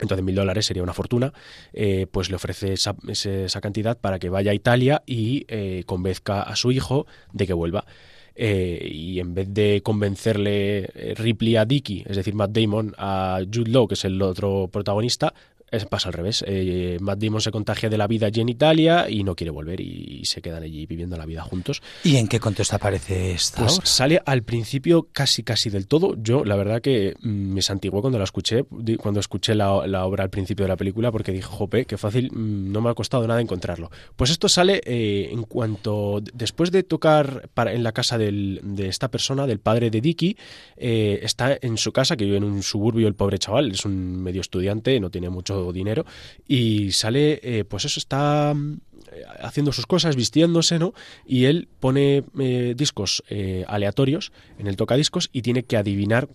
entonces 0.00 0.24
mil 0.24 0.34
dólares 0.34 0.66
sería 0.66 0.82
una 0.82 0.92
fortuna, 0.92 1.32
eh, 1.72 2.06
pues 2.10 2.28
le 2.28 2.36
ofrece 2.36 2.72
esa, 2.72 2.96
esa, 3.06 3.60
cantidad 3.60 3.96
para 3.96 4.18
que 4.18 4.28
vaya 4.28 4.50
a 4.50 4.54
Italia 4.54 5.02
y 5.06 5.44
eh, 5.48 5.84
convenzca 5.86 6.42
a 6.42 6.56
su 6.56 6.72
hijo 6.72 7.06
de 7.32 7.46
que 7.46 7.52
vuelva. 7.52 7.84
Eh, 8.36 8.88
y 8.92 9.20
en 9.20 9.32
vez 9.32 9.52
de 9.54 9.80
convencerle 9.82 11.14
Ripley 11.16 11.56
a 11.56 11.64
Dicky, 11.64 12.04
es 12.06 12.16
decir, 12.16 12.34
Matt 12.34 12.50
Damon, 12.50 12.94
a 12.98 13.40
Jude 13.52 13.70
Law, 13.70 13.86
que 13.86 13.94
es 13.94 14.04
el 14.04 14.20
otro 14.22 14.68
protagonista, 14.72 15.34
pasa 15.88 16.08
al 16.08 16.14
revés. 16.14 16.44
Eh, 16.46 16.98
Matt 17.00 17.18
Damon 17.18 17.40
se 17.40 17.50
contagia 17.50 17.88
de 17.88 17.98
la 17.98 18.06
vida 18.06 18.26
allí 18.26 18.40
en 18.40 18.48
Italia 18.48 19.08
y 19.08 19.24
no 19.24 19.34
quiere 19.34 19.50
volver 19.50 19.80
y, 19.80 20.24
se 20.24 20.40
quedan 20.40 20.62
allí 20.62 20.86
viviendo 20.86 21.16
la 21.16 21.26
vida 21.26 21.42
juntos. 21.42 21.82
¿Y 22.02 22.16
en 22.16 22.28
qué 22.28 22.40
contexto 22.40 22.76
aparece 22.76 23.32
esta 23.32 23.60
pues 23.60 23.80
Sale 23.84 24.22
al 24.24 24.42
principio 24.42 25.08
casi 25.12 25.42
casi 25.42 25.70
del 25.70 25.86
todo. 25.86 26.16
Yo 26.16 26.44
la 26.44 26.56
verdad 26.56 26.80
que 26.80 27.14
mm, 27.20 27.28
me 27.28 27.62
santigué 27.62 28.00
cuando 28.00 28.18
la 28.18 28.24
escuché, 28.24 28.64
cuando 28.98 29.20
escuché 29.20 29.54
la, 29.54 29.74
obra 30.06 30.24
al 30.24 30.30
principio 30.30 30.64
de 30.64 30.68
la 30.68 30.76
película 30.76 31.12
porque 31.12 31.32
dije, 31.32 31.46
jope, 31.46 31.84
qué 31.84 31.98
fácil, 31.98 32.30
mm, 32.32 32.72
no 32.72 32.80
me 32.80 32.90
ha 32.90 32.94
costado 32.94 33.26
nada 33.26 33.40
encontrarlo. 33.40 33.90
Pues 34.16 34.30
esto 34.30 34.48
sale 34.48 34.80
eh, 34.84 35.28
en 35.30 35.42
cuanto, 35.42 36.22
después 36.32 36.70
de 36.70 36.82
tocar 36.82 37.48
para, 37.54 37.72
en 37.72 37.82
la 37.82 37.92
casa 37.92 38.18
de 38.18 38.60
esta 38.78 39.10
persona, 39.10 39.46
del 39.46 39.60
padre 39.60 39.90
de 39.90 40.00
Dicky, 40.00 40.36
eh, 40.76 41.20
está 41.22 41.58
en 41.60 41.76
su 41.76 41.92
casa, 41.92 42.16
que 42.16 42.24
vive 42.24 42.36
en 42.36 42.44
un 42.44 42.62
suburbio 42.62 43.08
el 43.08 43.14
pobre 43.14 43.38
chaval, 43.38 43.72
es 43.72 43.84
un 43.84 44.22
medio 44.22 44.40
estudiante, 44.40 44.98
no 45.00 45.10
tiene 45.10 45.30
mucho 45.30 45.63
dinero 45.72 46.04
y 46.46 46.92
sale, 46.92 47.40
eh, 47.42 47.64
pues 47.64 47.84
eso, 47.84 48.00
está 48.00 48.54
mm, 48.54 48.78
haciendo 49.40 49.72
sus 49.72 49.86
cosas, 49.86 50.16
vistiéndose, 50.16 50.78
¿no? 50.78 50.94
Y 51.26 51.44
él 51.44 51.68
pone 51.80 52.24
eh, 52.38 52.74
discos 52.76 53.22
eh, 53.28 53.64
aleatorios 53.68 54.32
en 54.58 54.66
el 54.66 54.76
tocadiscos 54.76 55.30
y 55.32 55.42
tiene 55.42 55.64
que 55.64 55.76
adivinar 55.76 56.28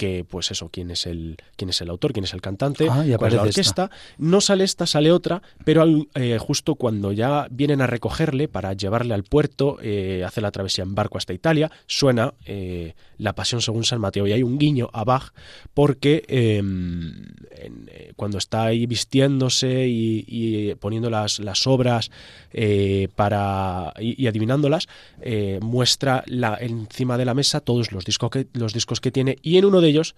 que 0.00 0.24
pues 0.24 0.50
eso, 0.50 0.70
quién 0.72 0.90
es 0.90 1.04
el 1.04 1.36
quién 1.56 1.68
es 1.68 1.78
el 1.82 1.90
autor, 1.90 2.14
quién 2.14 2.24
es 2.24 2.32
el 2.32 2.40
cantante, 2.40 2.88
ah, 2.90 3.04
cuál 3.18 3.32
es 3.32 3.36
la 3.36 3.42
orquesta. 3.42 3.90
No 4.16 4.40
sale 4.40 4.64
esta, 4.64 4.86
sale 4.86 5.12
otra, 5.12 5.42
pero 5.62 5.84
eh, 6.14 6.38
justo 6.40 6.76
cuando 6.76 7.12
ya 7.12 7.46
vienen 7.50 7.82
a 7.82 7.86
recogerle 7.86 8.48
para 8.48 8.72
llevarle 8.72 9.12
al 9.12 9.24
puerto, 9.24 9.76
eh, 9.82 10.24
hace 10.26 10.40
la 10.40 10.52
travesía 10.52 10.84
en 10.84 10.94
barco 10.94 11.18
hasta 11.18 11.34
Italia, 11.34 11.70
suena 11.86 12.32
eh, 12.46 12.94
la 13.20 13.34
Pasión 13.34 13.60
según 13.60 13.84
San 13.84 14.00
Mateo 14.00 14.26
y 14.26 14.32
hay 14.32 14.42
un 14.42 14.58
guiño 14.58 14.90
a 14.92 15.04
Bach 15.04 15.32
porque 15.74 16.24
em, 16.28 17.26
cuando 18.16 18.38
está 18.38 18.64
ahí 18.64 18.86
vistiéndose 18.86 19.86
y, 19.86 20.74
poniendo 20.80 21.10
las, 21.10 21.38
las 21.38 21.66
obras 21.66 22.10
para 23.14 23.92
y, 24.00 24.26
adivinándolas, 24.26 24.88
muestra 25.60 26.24
la, 26.26 26.56
encima 26.60 27.18
de 27.18 27.24
la 27.24 27.34
mesa 27.34 27.60
todos 27.60 27.92
los 27.92 28.04
discos 28.04 28.30
que 28.30 28.46
los 28.54 28.72
discos 28.72 29.00
que 29.00 29.10
tiene 29.10 29.36
y 29.42 29.58
en 29.58 29.64
uno 29.64 29.80
de 29.80 29.88
ellos 29.88 30.14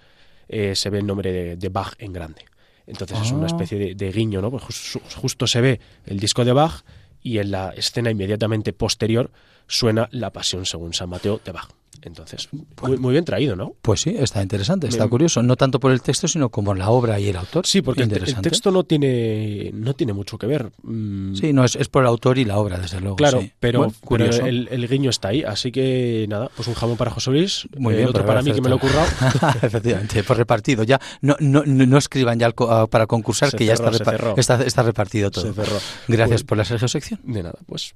eh, 0.49 0.75
se 0.75 0.91
ve 0.91 0.99
el 0.99 1.07
nombre 1.07 1.57
de, 1.57 1.69
Bach 1.69 1.95
en 1.99 2.13
grande. 2.13 2.45
Entonces 2.87 3.19
es 3.21 3.33
una 3.33 3.45
ah. 3.45 3.47
especie 3.47 3.95
de, 3.95 4.13
guiño, 4.13 4.41
¿no? 4.43 4.51
Pues 4.51 4.99
justo 5.17 5.47
se 5.47 5.61
ve 5.61 5.81
el 6.07 6.21
disco 6.21 6.45
de 6.45 6.53
Bach 6.53 6.83
y 7.23 7.39
en 7.39 7.51
la 7.53 7.71
escena 7.71 8.11
inmediatamente 8.11 8.73
posterior 8.73 9.31
suena 9.67 10.09
La 10.13 10.31
Pasión 10.31 10.67
según 10.67 10.93
San 10.93 11.09
Mateo 11.09 11.41
de 11.45 11.53
Bach. 11.53 11.71
Entonces, 12.01 12.49
muy, 12.81 13.13
bien 13.13 13.25
traído, 13.25 13.55
¿no? 13.55 13.77
Pues 13.81 14.01
sí, 14.01 14.15
está 14.19 14.43
interesante, 14.43 14.89
está 14.89 15.07
curioso. 15.07 15.43
No 15.43 15.57
tanto 15.57 15.79
por 15.79 15.93
el 15.93 16.03
texto, 16.03 16.27
sino 16.27 16.49
como 16.49 16.75
la 16.75 16.91
obra 16.91 17.21
y 17.21 17.29
el 17.29 17.37
autor. 17.37 17.65
Sí, 17.67 17.81
porque 17.81 18.03
el, 18.03 18.11
texto 18.41 18.73
no 18.73 18.83
tiene, 18.83 19.71
no 19.73 19.95
tiene 19.95 20.13
mucho 20.13 20.37
que 20.37 20.47
ver. 20.47 20.73
Mm. 20.83 21.35
Sí, 21.35 21.53
no, 21.53 21.65
es, 21.65 21.77
por 21.89 22.03
el 22.03 22.09
autor 22.09 22.39
y 22.39 22.45
la 22.45 22.59
obra, 22.59 22.79
desde 22.79 23.01
luego. 23.01 23.17
Claro, 23.17 23.45
pero, 23.61 23.93
el, 24.45 24.89
guiño 24.89 25.11
está 25.11 25.29
ahí. 25.29 25.45
Así 25.45 25.71
que 25.71 26.27
nada, 26.29 26.51
pues 26.57 26.67
un 26.67 26.75
jamón 26.75 26.97
para 26.97 27.13
José 27.13 27.31
Luis. 27.31 27.69
Muy 27.77 27.95
bien, 27.95 28.09
otro 28.09 28.27
para 28.27 28.43
mí 28.43 28.53
que 28.53 28.61
me 28.61 28.69
lo 28.69 28.77
he 28.77 28.81
currado. 28.81 29.07
Efectivamente, 29.63 30.25
por 30.25 30.37
repartido. 30.37 30.83
Ya 30.83 31.01
no, 31.21 31.37
no, 31.39 31.63
no 31.65 31.99
escriban 31.99 32.39
ya 32.39 32.51
para 32.51 33.07
concursar, 33.07 33.53
que 33.53 33.65
ya 33.65 33.75
está, 33.75 33.91
está, 34.37 34.63
está, 34.65 34.83
repartido 34.83 35.31
todo. 35.31 35.55
Gracias 36.09 36.43
por 36.43 36.59
la 36.59 36.65
sección. 36.65 37.21
De 37.23 37.43
nada, 37.45 37.59
pues. 37.67 37.95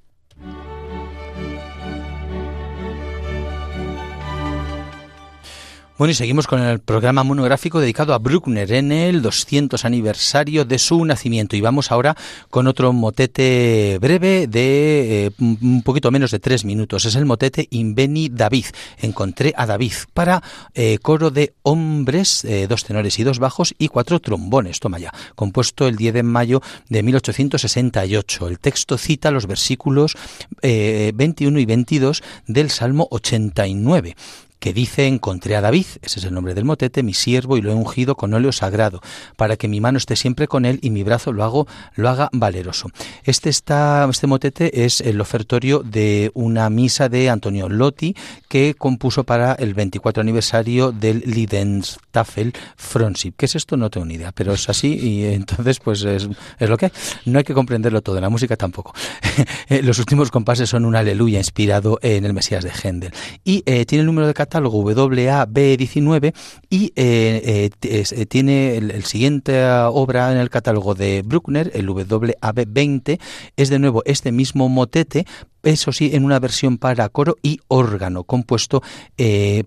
Bueno, 5.97 6.11
y 6.11 6.13
seguimos 6.13 6.45
con 6.45 6.61
el 6.61 6.77
programa 6.77 7.23
monográfico 7.23 7.79
dedicado 7.79 8.13
a 8.13 8.19
Bruckner 8.19 8.71
en 8.71 8.91
el 8.91 9.23
200 9.23 9.83
aniversario 9.83 10.63
de 10.63 10.77
su 10.77 11.03
nacimiento. 11.03 11.55
Y 11.55 11.61
vamos 11.61 11.91
ahora 11.91 12.15
con 12.51 12.67
otro 12.67 12.93
motete 12.93 13.97
breve 13.99 14.45
de 14.45 15.25
eh, 15.25 15.31
un 15.39 15.81
poquito 15.81 16.11
menos 16.11 16.29
de 16.29 16.37
tres 16.37 16.65
minutos. 16.65 17.05
Es 17.05 17.15
el 17.15 17.25
motete 17.25 17.67
Inveni 17.71 18.29
David. 18.29 18.65
Encontré 18.99 19.55
a 19.57 19.65
David 19.65 19.93
para 20.13 20.43
eh, 20.75 20.99
coro 21.01 21.31
de 21.31 21.55
hombres, 21.63 22.45
eh, 22.45 22.67
dos 22.69 22.83
tenores 22.83 23.17
y 23.17 23.23
dos 23.23 23.39
bajos 23.39 23.73
y 23.79 23.87
cuatro 23.87 24.19
trombones. 24.19 24.79
Toma 24.79 24.99
ya. 24.99 25.11
Compuesto 25.33 25.87
el 25.87 25.95
10 25.95 26.13
de 26.13 26.21
mayo 26.21 26.61
de 26.89 27.01
1868. 27.01 28.47
El 28.47 28.59
texto 28.59 28.99
cita 28.99 29.31
los 29.31 29.47
versículos 29.47 30.15
21 30.61 31.59
y 31.59 31.65
22 31.65 32.21
del 32.45 32.69
Salmo 32.69 33.07
89 33.09 34.15
que 34.59 34.73
dice, 34.73 35.07
encontré 35.07 35.55
a 35.55 35.61
David, 35.61 35.85
ese 36.01 36.19
es 36.19 36.25
el 36.25 36.33
nombre 36.33 36.53
del 36.53 36.65
motete, 36.65 37.03
mi 37.03 37.13
siervo, 37.13 37.57
y 37.57 37.61
lo 37.61 37.71
he 37.71 37.75
ungido 37.75 38.15
con 38.15 38.33
óleo 38.33 38.51
sagrado, 38.51 39.01
para 39.35 39.57
que 39.57 39.67
mi 39.67 39.81
mano 39.81 39.97
esté 39.97 40.15
siempre 40.15 40.47
con 40.47 40.65
él 40.65 40.79
y 40.81 40.89
mi 40.89 41.03
brazo 41.03 41.31
lo, 41.31 41.43
hago, 41.43 41.67
lo 41.95 42.09
haga 42.09 42.29
valeroso. 42.31 42.89
Este, 43.23 43.49
está, 43.49 44.07
este 44.09 44.27
motete 44.27 44.85
es 44.85 45.01
el 45.01 45.21
ofertorio 45.21 45.83
de 45.83 46.31
una 46.33 46.69
misa 46.69 47.09
de 47.09 47.29
Antonio 47.29 47.69
Lotti, 47.69 48.15
que 48.47 48.75
compuso 48.75 49.23
para 49.23 49.53
el 49.53 49.73
24 49.73 50.21
aniversario 50.21 50.91
del 50.91 51.23
Lidenstafel 51.25 52.53
Fronsip. 52.75 53.35
¿Qué 53.37 53.45
es 53.45 53.55
esto? 53.55 53.77
No 53.77 53.89
tengo 53.89 54.05
ni 54.05 54.15
idea, 54.15 54.31
pero 54.31 54.53
es 54.53 54.69
así 54.69 54.97
y 54.97 55.25
entonces 55.25 55.79
pues 55.79 56.03
es, 56.03 56.27
es 56.59 56.69
lo 56.69 56.77
que. 56.77 56.91
No 57.25 57.39
hay 57.39 57.43
que 57.43 57.53
comprenderlo 57.53 58.01
todo, 58.01 58.19
la 58.19 58.29
música 58.29 58.55
tampoco. 58.55 58.93
Los 59.69 59.99
últimos 59.99 60.31
compases 60.31 60.69
son 60.69 60.85
un 60.85 60.95
aleluya 60.95 61.37
inspirado 61.37 61.99
en 62.01 62.25
el 62.25 62.33
Mesías 62.33 62.63
de 62.63 62.71
Händel. 62.71 63.11
Y 63.43 63.63
eh, 63.65 63.85
tiene 63.85 64.01
el 64.01 64.05
número 64.07 64.27
de 64.27 64.33
catálogo 64.47 64.81
WAB19 64.81 66.33
y 66.69 66.93
eh, 66.95 67.69
eh, 67.83 68.03
eh, 68.09 68.25
tiene 68.27 68.77
el, 68.77 69.03
siguiente 69.03 69.69
obra 69.69 70.31
en 70.31 70.37
el 70.37 70.49
catálogo 70.49 70.95
de 70.95 71.21
Bruckner, 71.21 71.69
el 71.73 71.87
WAB20, 71.89 73.19
es 73.57 73.69
de 73.69 73.79
nuevo 73.79 74.03
este 74.05 74.31
mismo 74.31 74.69
motete 74.69 75.25
eso 75.63 75.91
sí, 75.91 76.11
en 76.13 76.23
una 76.23 76.39
versión 76.39 76.77
para 76.77 77.09
coro 77.09 77.35
y 77.43 77.59
órgano, 77.67 78.23
compuesto 78.23 78.81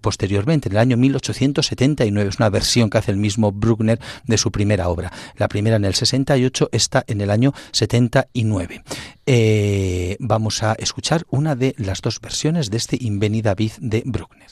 posteriormente, 0.01 0.71
en 0.71 0.73
el 0.73 0.79
año 0.79 0.97
1879. 0.97 2.31
Es 2.31 2.39
una 2.39 2.49
versión 2.49 2.89
que 2.89 2.97
hace 2.97 3.11
el 3.11 3.19
mismo 3.19 3.53
Bruckner 3.53 4.01
de 4.25 4.39
su 4.39 4.51
primera 4.51 4.89
obra. 4.89 5.13
La 5.37 5.47
primera 5.49 5.77
en 5.77 5.85
el 5.85 5.95
68, 5.95 6.71
esta 6.73 7.05
en 7.07 7.21
el 7.21 7.29
año 7.29 7.53
79. 7.73 8.83
Eh, 9.27 10.17
vamos 10.19 10.65
a 10.65 10.73
escuchar 10.73 11.25
una 11.31 11.55
de 11.55 11.75
las 11.79 12.01
dos 12.01 12.21
versiones 12.21 12.69
de 12.69 12.79
este 12.79 12.97
Inveni 12.99 13.43
David 13.43 13.73
de 13.79 14.03
Bruckner. 14.05 14.51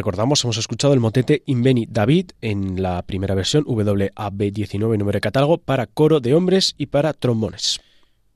Recordamos, 0.00 0.42
hemos 0.44 0.56
escuchado 0.56 0.94
el 0.94 1.00
motete 1.00 1.42
Inveni 1.44 1.84
David 1.84 2.30
en 2.40 2.80
la 2.80 3.02
primera 3.02 3.34
versión 3.34 3.64
WAB19 3.66 4.96
número 4.96 5.18
de 5.18 5.20
catálogo 5.20 5.58
para 5.58 5.86
coro 5.86 6.20
de 6.20 6.34
hombres 6.34 6.74
y 6.78 6.86
para 6.86 7.12
trombones. 7.12 7.82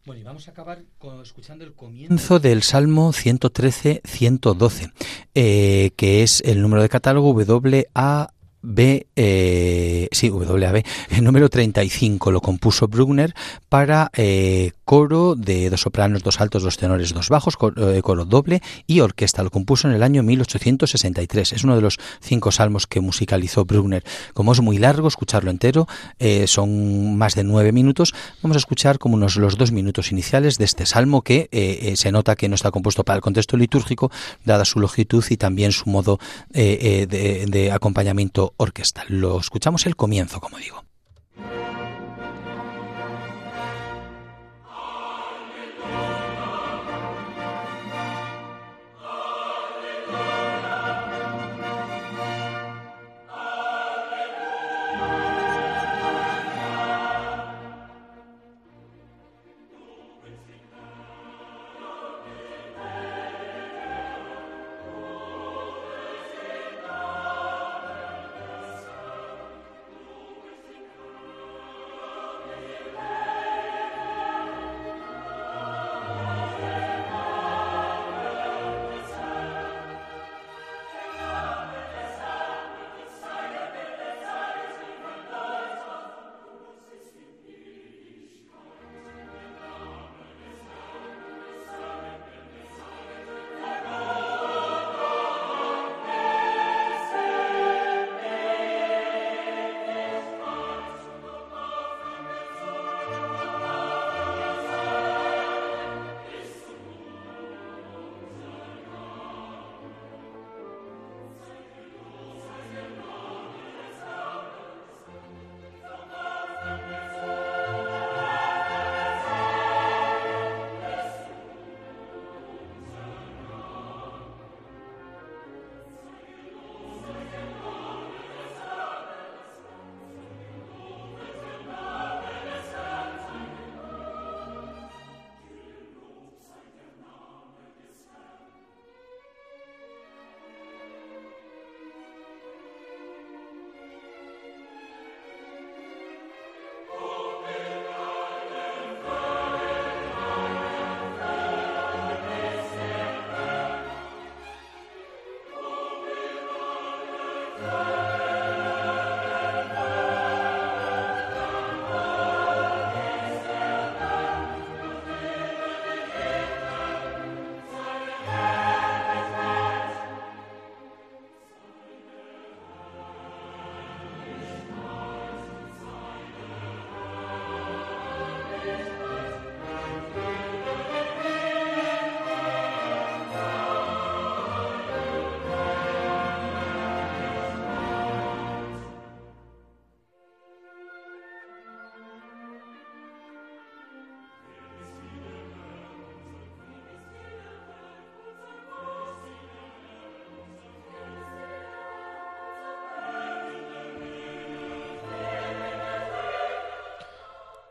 Bueno, 0.05 0.21
y 0.21 0.25
vamos 0.25 0.47
a 0.47 0.51
acabar 0.51 0.83
escuchando 1.23 1.65
el 1.65 1.73
comienzo 1.73 2.39
del 2.39 2.62
Salmo 2.62 3.15
113-112, 3.15 4.93
eh, 5.35 5.93
que 5.97 6.23
es 6.23 6.43
el 6.43 6.61
número 6.61 6.83
de 6.83 6.91
catálogo 6.91 7.31
WA 7.33 8.35
B, 8.67 9.07
eh, 9.15 10.09
sí, 10.11 10.31
WAB, 10.31 10.83
el 11.11 11.23
número 11.23 11.51
35 11.51 12.33
lo 12.33 12.41
compuso 12.41 12.89
Bruckner 12.89 13.35
para 13.69 14.11
eh, 14.17 14.73
coro 14.87 15.35
de 15.35 15.69
dos 15.69 15.83
sopranos, 15.83 16.23
dos 16.23 16.41
altos, 16.41 16.62
dos 16.62 16.79
tenores, 16.79 17.12
dos 17.12 17.29
bajos, 17.29 17.59
eh, 17.77 18.01
coro, 18.03 18.25
doble 18.25 18.62
y 18.87 19.01
orquesta. 19.01 19.43
Lo 19.43 19.51
compuso 19.51 19.87
en 19.87 19.95
el 19.95 20.03
año 20.03 20.23
1863. 20.23 21.53
Es 21.53 21.65
uno 21.65 21.77
de 21.77 21.83
los 21.83 21.99
cinco 22.21 22.53
salmos 22.53 22.87
que 22.87 23.01
musicalizó 23.01 23.67
Bruckner. 23.67 24.03
Como 24.33 24.53
es 24.53 24.61
muy 24.62 24.79
largo, 24.79 25.09
escucharlo 25.09 25.51
entero, 25.51 25.87
eh, 26.19 26.47
son 26.47 27.19
más 27.19 27.35
de 27.35 27.45
nueve 27.45 27.71
minutos. 27.73 28.15
Vamos 28.43 28.57
a 28.57 28.59
escuchar 28.59 28.99
como 28.99 29.17
unos 29.17 29.37
los 29.37 29.59
dos 29.59 29.73
minutos 29.73 30.11
iniciales 30.11 30.57
de 30.57 30.65
este 30.65 30.87
salmo 30.87 31.21
que 31.21 31.95
se 31.97 32.12
nota 32.12 32.35
que 32.35 32.49
no 32.49 32.55
está 32.55 32.71
compuesto 32.71 33.05
para 33.05 33.17
el 33.17 33.23
contexto 33.23 33.59
litúrgico, 33.59 34.11
dada 34.45 34.65
su 34.65 34.81
longitud 34.81 35.25
y 35.29 35.37
también 35.37 35.73
su 35.73 35.91
modo 35.91 36.19
de 36.51 37.71
acompañamiento 37.73 38.54
orquestal. 38.57 39.07
Lo 39.09 39.39
escuchamos 39.39 39.87
el 39.87 39.97
comienzo, 39.97 40.41
como 40.41 40.59
digo. 40.59 40.84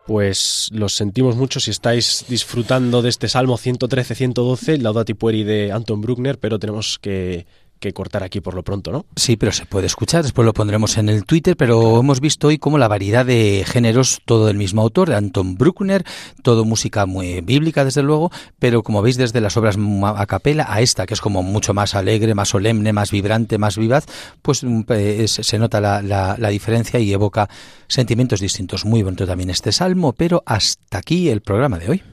Pues 0.06 0.70
los 0.74 0.93
sentimos 0.93 1.38
mucho 1.38 1.60
si 1.60 1.72
estáis 1.72 2.26
disfrutando 2.28 3.01
de 3.01 3.10
este 3.10 3.30
Salmo 3.30 3.58
113-112, 3.58 4.80
Laudati 4.82 5.14
Pueri 5.14 5.43
de 5.43 5.72
Anton 5.72 6.01
Bruckner, 6.01 6.38
pero 6.39 6.60
tenemos 6.60 6.99
que 6.99 7.45
que 7.84 7.94
cortar 7.94 8.24
aquí 8.24 8.40
por 8.40 8.54
lo 8.54 8.64
pronto, 8.64 8.92
¿no? 8.92 9.06
Sí, 9.16 9.36
pero 9.36 9.52
se 9.52 9.66
puede 9.66 9.88
escuchar, 9.88 10.24
después 10.24 10.46
lo 10.46 10.54
pondremos 10.54 10.98
en 10.98 11.10
el 11.10 11.26
Twitter, 11.26 11.58
pero 11.58 12.00
hemos 12.00 12.22
visto 12.22 12.48
hoy 12.48 12.58
como 12.58 12.78
la 12.78 12.88
variedad 12.88 13.26
de 13.26 13.66
géneros, 13.68 14.22
todo 14.26 14.48
del 14.48 14.58
mismo 14.58 14.82
autor, 14.82 15.10
de 15.10 15.16
Anton 15.16 15.56
Bruckner, 15.56 16.06
todo 16.42 16.64
música 16.64 17.06
muy 17.06 17.42
bíblica, 17.42 17.84
desde 17.84 18.02
luego, 18.02 18.32
pero 18.58 18.84
como 18.84 19.02
veis 19.02 19.18
desde 19.18 19.42
las 19.42 19.58
obras 19.58 19.78
a 19.78 20.26
capela 20.26 20.66
a 20.70 20.80
esta, 20.80 21.06
que 21.06 21.14
es 21.14 21.22
como 21.22 21.44
mucho 21.44 21.74
más 21.74 21.94
alegre, 21.94 22.34
más 22.34 22.50
solemne, 22.50 22.94
más 22.94 23.12
vibrante, 23.12 23.58
más 23.58 23.78
vivaz, 23.78 24.06
pues 24.42 24.64
mm, 24.64 24.84
se 25.26 25.60
nota 25.60 25.82
la, 25.82 26.02
la 26.02 26.50
diferencia 26.50 27.00
y 27.00 27.12
evoca 27.12 27.50
sentimientos 27.88 28.40
distintos. 28.40 28.86
Muy 28.86 29.04
bonito 29.04 29.28
también 29.28 29.50
este 29.50 29.74
salmo, 29.74 30.14
pero 30.14 30.42
hasta 30.46 31.00
aquí 31.00 31.30
el 31.30 31.42
programa 31.42 31.80
de 31.80 31.90
hoy. 31.90 32.12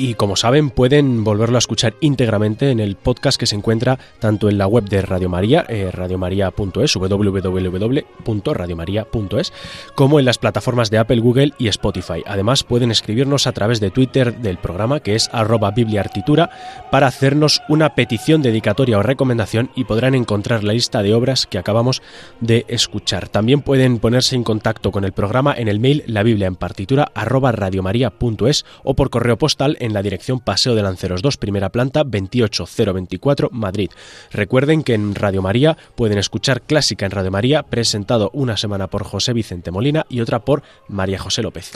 Y 0.00 0.14
como 0.14 0.36
saben, 0.36 0.70
pueden 0.70 1.24
volverlo 1.24 1.56
a 1.56 1.58
escuchar 1.58 1.96
íntegramente 2.00 2.70
en 2.70 2.78
el 2.78 2.94
podcast 2.94 3.36
que 3.36 3.46
se 3.46 3.56
encuentra 3.56 3.98
tanto 4.20 4.48
en 4.48 4.56
la 4.56 4.68
web 4.68 4.84
de 4.84 5.02
Radio 5.02 5.28
María, 5.28 5.66
eh, 5.68 5.90
radiomaria.es, 5.90 6.94
www.radiomaria.es, 6.94 9.52
como 9.96 10.20
en 10.20 10.24
las 10.24 10.38
plataformas 10.38 10.90
de 10.90 10.98
Apple, 10.98 11.18
Google 11.18 11.52
y 11.58 11.66
Spotify. 11.66 12.22
Además, 12.26 12.62
pueden 12.62 12.92
escribirnos 12.92 13.48
a 13.48 13.52
través 13.52 13.80
de 13.80 13.90
Twitter 13.90 14.38
del 14.38 14.58
programa, 14.58 15.00
que 15.00 15.16
es 15.16 15.28
arroba 15.32 15.72
bibliartitura, 15.72 16.48
para 16.92 17.08
hacernos 17.08 17.60
una 17.68 17.96
petición 17.96 18.40
dedicatoria 18.40 18.98
o 18.98 19.02
recomendación 19.02 19.72
y 19.74 19.82
podrán 19.82 20.14
encontrar 20.14 20.62
la 20.62 20.74
lista 20.74 21.02
de 21.02 21.12
obras 21.12 21.48
que 21.48 21.58
acabamos 21.58 22.02
de 22.40 22.64
escuchar. 22.68 23.28
También 23.28 23.62
pueden 23.62 23.98
ponerse 23.98 24.36
en 24.36 24.44
contacto 24.44 24.92
con 24.92 25.02
el 25.02 25.10
programa 25.10 25.56
en 25.58 25.66
el 25.66 25.80
mail 25.80 26.04
la 26.06 26.22
biblia 26.22 26.46
en 26.46 26.54
partitura 26.54 27.10
arroba 27.16 27.50
radiomaria.es 27.50 28.64
o 28.84 28.94
por 28.94 29.10
correo 29.10 29.36
postal 29.36 29.76
en 29.80 29.87
en 29.88 29.94
la 29.94 30.02
dirección 30.02 30.38
Paseo 30.38 30.76
de 30.76 30.82
Lanceros 30.82 31.22
2, 31.22 31.36
primera 31.38 31.70
planta, 31.70 32.04
28024, 32.04 33.50
Madrid. 33.50 33.90
Recuerden 34.30 34.84
que 34.84 34.94
en 34.94 35.14
Radio 35.14 35.42
María 35.42 35.76
pueden 35.96 36.18
escuchar 36.18 36.62
Clásica 36.62 37.06
en 37.06 37.10
Radio 37.10 37.32
María, 37.32 37.64
presentado 37.64 38.30
una 38.32 38.56
semana 38.56 38.86
por 38.86 39.02
José 39.02 39.32
Vicente 39.32 39.70
Molina 39.70 40.06
y 40.08 40.20
otra 40.20 40.40
por 40.40 40.62
María 40.86 41.18
José 41.18 41.42
López. 41.42 41.72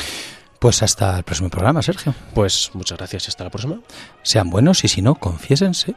Pues 0.59 0.81
hasta 0.83 1.19
el 1.19 1.25
próximo 1.25 1.51
programa, 1.51 1.83
Sergio. 1.83 2.15
Pues 2.35 2.71
muchas 2.75 2.97
gracias 2.97 3.27
y 3.27 3.29
hasta 3.31 3.43
la 3.43 3.51
próxima. 3.51 3.81
Sean 4.23 4.49
buenos 4.49 4.85
y 4.85 4.89
si 4.89 5.03
no, 5.03 5.17
confiésense. 5.17 5.97